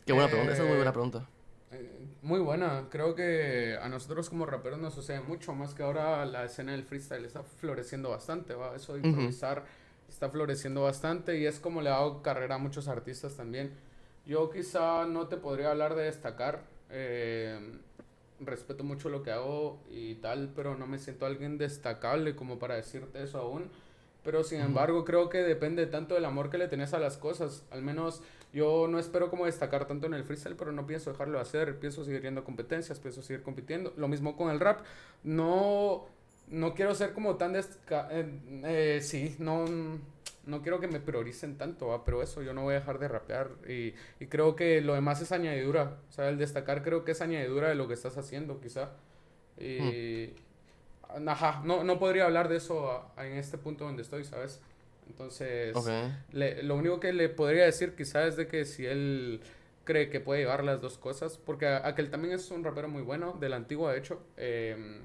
[0.05, 1.29] Qué buena pregunta, esa es muy buena Eh, pregunta.
[2.25, 6.45] Muy buena, creo que a nosotros como raperos nos sucede mucho, más que ahora la
[6.45, 8.75] escena del freestyle está floreciendo bastante, ¿va?
[8.75, 9.66] Eso de improvisar
[10.09, 13.75] está floreciendo bastante y es como le ha dado carrera a muchos artistas también.
[14.25, 17.61] Yo quizá no te podría hablar de destacar, eh,
[18.41, 22.77] respeto mucho lo que hago y tal, pero no me siento alguien destacable como para
[22.77, 23.70] decirte eso aún.
[24.25, 27.64] Pero sin embargo, creo que depende tanto del amor que le tenés a las cosas.
[27.70, 28.22] Al menos
[28.55, 31.79] yo no espero como destacar tanto en el freestyle, pero no pienso dejarlo de hacer.
[31.79, 33.93] Pienso seguir yendo a competencias, pienso seguir compitiendo.
[33.97, 34.81] Lo mismo con el rap.
[35.25, 36.07] No,
[36.49, 37.53] no quiero ser como tan...
[37.55, 38.27] desca- eh,
[38.64, 39.66] eh, sí, no,
[40.47, 42.05] no quiero que me prioricen tanto, ¿va?
[42.05, 43.51] pero eso, yo no voy a dejar de rapear.
[43.68, 45.99] Y, y creo que lo demás es añadidura.
[46.09, 48.91] O sea, el destacar creo que es añadidura de lo que estás haciendo, quizá.
[49.59, 50.33] Y...
[51.27, 54.61] Ajá, no, no podría hablar de eso a- a- en este punto donde estoy, ¿sabes?
[55.07, 55.75] Entonces...
[56.33, 59.41] Le- lo único que le podría decir quizás es de que si él
[59.85, 63.37] cree que puede llevar las dos cosas, porque aquel también es un rapero muy bueno,
[63.39, 65.03] de la antigua de hecho, em,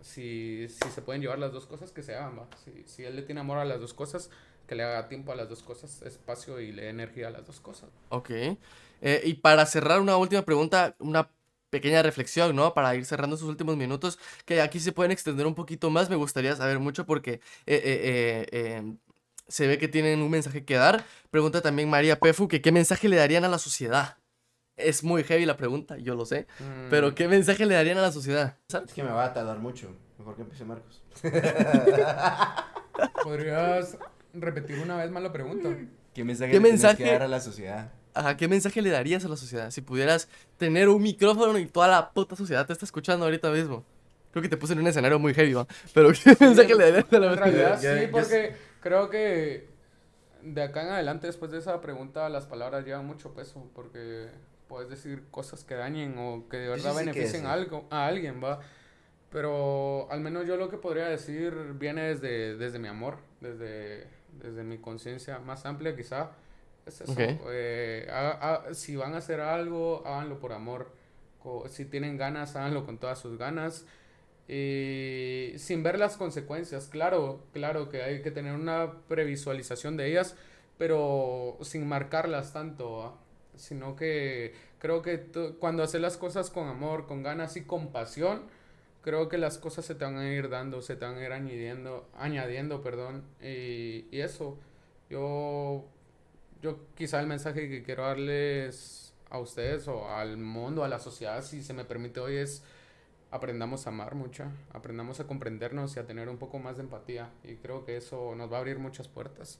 [0.00, 2.46] si, si se pueden llevar las dos cosas, que se hagan, ¿va?
[2.64, 4.30] Si, si él le tiene amor a las dos cosas,
[4.66, 7.46] que le haga tiempo a las dos cosas, espacio y le dé energía a las
[7.46, 7.88] dos cosas.
[8.08, 8.30] Ok.
[8.30, 11.30] Eh, y para cerrar una última pregunta, una
[11.70, 12.74] pequeña reflexión, ¿no?
[12.74, 16.16] Para ir cerrando sus últimos minutos, que aquí se pueden extender un poquito más, me
[16.16, 18.94] gustaría saber mucho porque eh, eh, eh, eh,
[19.48, 21.04] se ve que tienen un mensaje que dar.
[21.30, 24.16] Pregunta también María Pefu que qué mensaje le darían a la sociedad.
[24.76, 28.02] Es muy heavy la pregunta, yo lo sé, Mm, pero ¿qué mensaje le darían a
[28.02, 28.56] la sociedad?
[28.68, 29.88] Es que me va a tardar mucho.
[30.18, 31.02] Mejor que empiece Marcos.
[33.22, 33.96] ¿Podrías
[34.34, 35.68] repetir una vez más la pregunta?
[36.14, 37.04] ¿Qué mensaje ¿Qué le mensaje?
[37.04, 37.90] que dar a la sociedad?
[38.16, 41.86] Ajá, ¿qué mensaje le darías a la sociedad si pudieras tener un micrófono y toda
[41.86, 43.84] la puta sociedad te está escuchando ahorita mismo?
[44.32, 45.66] Creo que te puse en un escenario muy heavy, ¿va?
[45.92, 48.00] Pero ¿qué mensaje le darías a la En realidad sociedad?
[48.00, 49.68] Sí, porque creo que
[50.42, 54.28] de acá en adelante, después de esa pregunta, las palabras llevan mucho peso, porque
[54.66, 58.42] puedes decir cosas que dañen o que de verdad sí beneficien a, algo, a alguien,
[58.42, 58.60] ¿va?
[59.30, 64.06] Pero al menos yo lo que podría decir viene desde, desde mi amor, desde,
[64.40, 66.30] desde mi conciencia más amplia quizá.
[66.86, 67.14] Es eso.
[67.18, 68.08] Eh,
[68.72, 70.92] si van a hacer algo, háganlo por amor.
[71.68, 73.84] Si tienen ganas, háganlo con todas sus ganas.
[74.48, 80.36] Y sin ver las consecuencias, claro, claro que hay que tener una previsualización de ellas,
[80.78, 83.14] pero sin marcarlas tanto, ¿va?
[83.56, 85.26] sino que creo que
[85.58, 88.42] cuando haces las cosas con amor, con ganas y con pasión,
[89.02, 91.32] creo que las cosas se te van a ir dando, se te van a ir
[91.32, 94.58] añadiendo, añadiendo, perdón, y, y eso,
[95.10, 95.84] yo,
[96.62, 101.42] yo quizá el mensaje que quiero darles a ustedes o al mundo, a la sociedad,
[101.42, 102.62] si se me permite hoy, es
[103.30, 107.30] aprendamos a amar mucho, aprendamos a comprendernos y a tener un poco más de empatía,
[107.44, 109.58] y creo que eso nos va a abrir muchas puertas.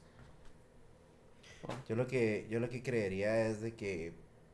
[1.89, 4.13] Yo lo que, yo lo que creería es de que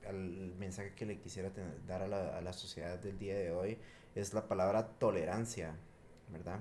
[0.08, 1.50] el mensaje que le quisiera
[1.86, 3.78] dar a la, a la sociedad del día de hoy
[4.14, 5.74] es la palabra tolerancia,
[6.30, 6.60] ¿verdad?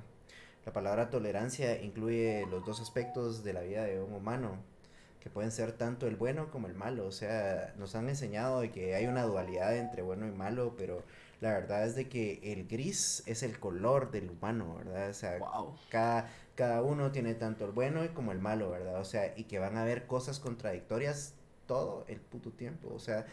[0.65, 4.57] La palabra tolerancia incluye los dos aspectos de la vida de un humano,
[5.21, 7.05] que pueden ser tanto el bueno como el malo.
[7.07, 11.03] O sea, nos han enseñado de que hay una dualidad entre bueno y malo, pero
[11.39, 15.09] la verdad es de que el gris es el color del humano, ¿verdad?
[15.09, 15.75] O sea, Wow.
[15.89, 18.99] cada, cada uno tiene tanto el bueno como el malo, ¿verdad?
[18.99, 21.35] O sea, y que van a haber cosas contradictorias
[21.67, 22.91] todo el puto tiempo.
[22.93, 23.25] O sea,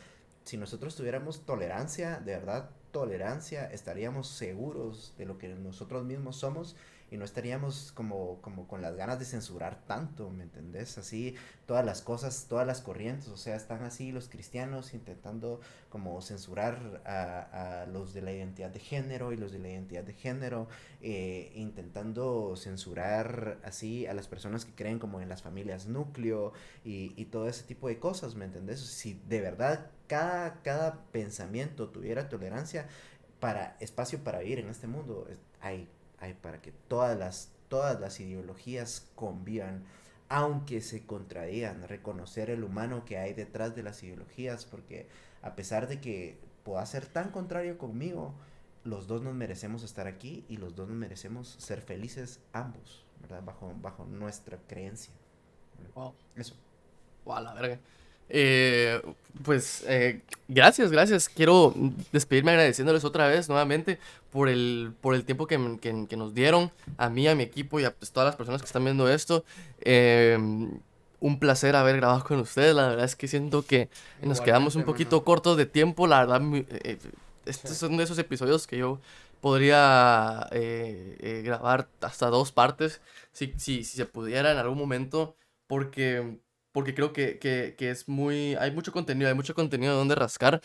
[0.44, 6.76] si nosotros tuviéramos tolerancia, de verdad, tolerancia, estaríamos seguros de lo que nosotros mismos somos
[7.10, 10.98] y no estaríamos como, como con las ganas de censurar tanto, ¿me entendés?
[10.98, 11.34] Así,
[11.66, 17.02] todas las cosas, todas las corrientes, o sea, están así los cristianos intentando como censurar
[17.04, 20.68] a, a los de la identidad de género y los de la identidad de género,
[21.00, 26.52] eh, intentando censurar así a las personas que creen como en las familias núcleo
[26.84, 28.80] y, y todo ese tipo de cosas, ¿me entendés?
[28.80, 32.86] Si de verdad cada, cada pensamiento tuviera tolerancia,
[33.40, 35.28] para espacio para vivir en este mundo,
[35.60, 35.88] hay
[36.20, 39.84] hay para que todas las, todas las ideologías convivan,
[40.28, 45.08] aunque se contradigan, reconocer el humano que hay detrás de las ideologías, porque
[45.42, 48.34] a pesar de que pueda ser tan contrario conmigo,
[48.84, 53.42] los dos nos merecemos estar aquí y los dos nos merecemos ser felices ambos, ¿verdad?
[53.42, 55.12] Bajo, bajo nuestra creencia.
[55.94, 56.14] Wow.
[56.36, 56.54] Eso.
[57.24, 57.78] Wow, la verga.
[58.28, 59.00] Eh,
[59.42, 61.28] pues eh, gracias, gracias.
[61.28, 61.74] Quiero
[62.12, 63.98] despedirme agradeciéndoles otra vez nuevamente
[64.30, 67.78] por el, por el tiempo que, que, que nos dieron a mí, a mi equipo
[67.80, 69.44] y a pues, todas las personas que están viendo esto.
[69.80, 70.36] Eh,
[71.20, 72.74] un placer haber grabado con ustedes.
[72.74, 73.88] La verdad es que siento que
[74.22, 76.06] nos quedamos un poquito cortos de tiempo.
[76.06, 76.98] La verdad, eh,
[77.44, 79.00] estos son de esos episodios que yo
[79.40, 80.48] podría
[81.42, 83.00] grabar hasta dos partes
[83.32, 85.36] si, si, si se pudiera en algún momento.
[85.66, 86.38] Porque
[86.72, 90.14] porque creo que, que, que, es muy, hay mucho contenido, hay mucho contenido de donde
[90.14, 90.60] rascar,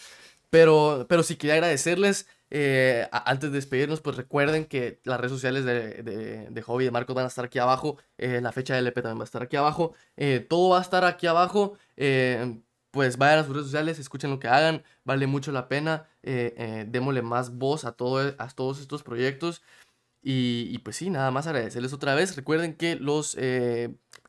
[0.50, 5.66] pero, pero sí quería agradecerles, eh, antes de despedirnos, pues recuerden que las redes sociales
[5.66, 8.86] de, de, de Hobby de Marcos van a estar aquí abajo, eh, la fecha del
[8.86, 11.76] EP también va a estar aquí abajo, eh, todo va a estar aquí abajo,
[12.92, 17.24] pues vayan a sus redes sociales, escuchen lo que hagan, vale mucho la pena, démosle
[17.24, 19.64] más voz a, todo, a todos estos proyectos.
[20.22, 22.36] Y, y, pues sí, nada más agradecerles otra vez.
[22.36, 23.36] Recuerden que los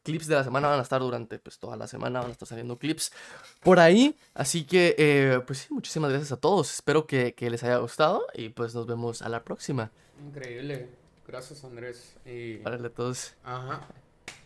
[0.04, 2.46] clips de la semana van a estar durante pues toda la semana, van a estar
[2.46, 3.12] saliendo clips
[3.60, 4.16] por ahí.
[4.34, 6.72] Así que eh, pues sí, muchísimas gracias a todos.
[6.72, 9.90] Espero que, que, les haya gustado y pues nos vemos a la próxima.
[10.24, 10.88] Increíble.
[11.26, 12.14] Gracias Andrés.
[12.24, 12.58] Y...
[12.58, 13.34] Para todos.
[13.42, 13.80] Ajá.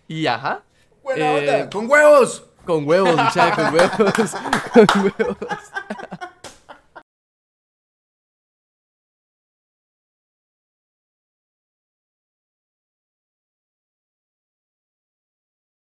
[0.06, 0.62] Y ajá.
[1.02, 1.70] Buena eh, onda.
[1.70, 2.44] Con huevos.
[2.64, 4.34] Con huevos, muchachos, con huevos.
[4.92, 5.36] con huevos.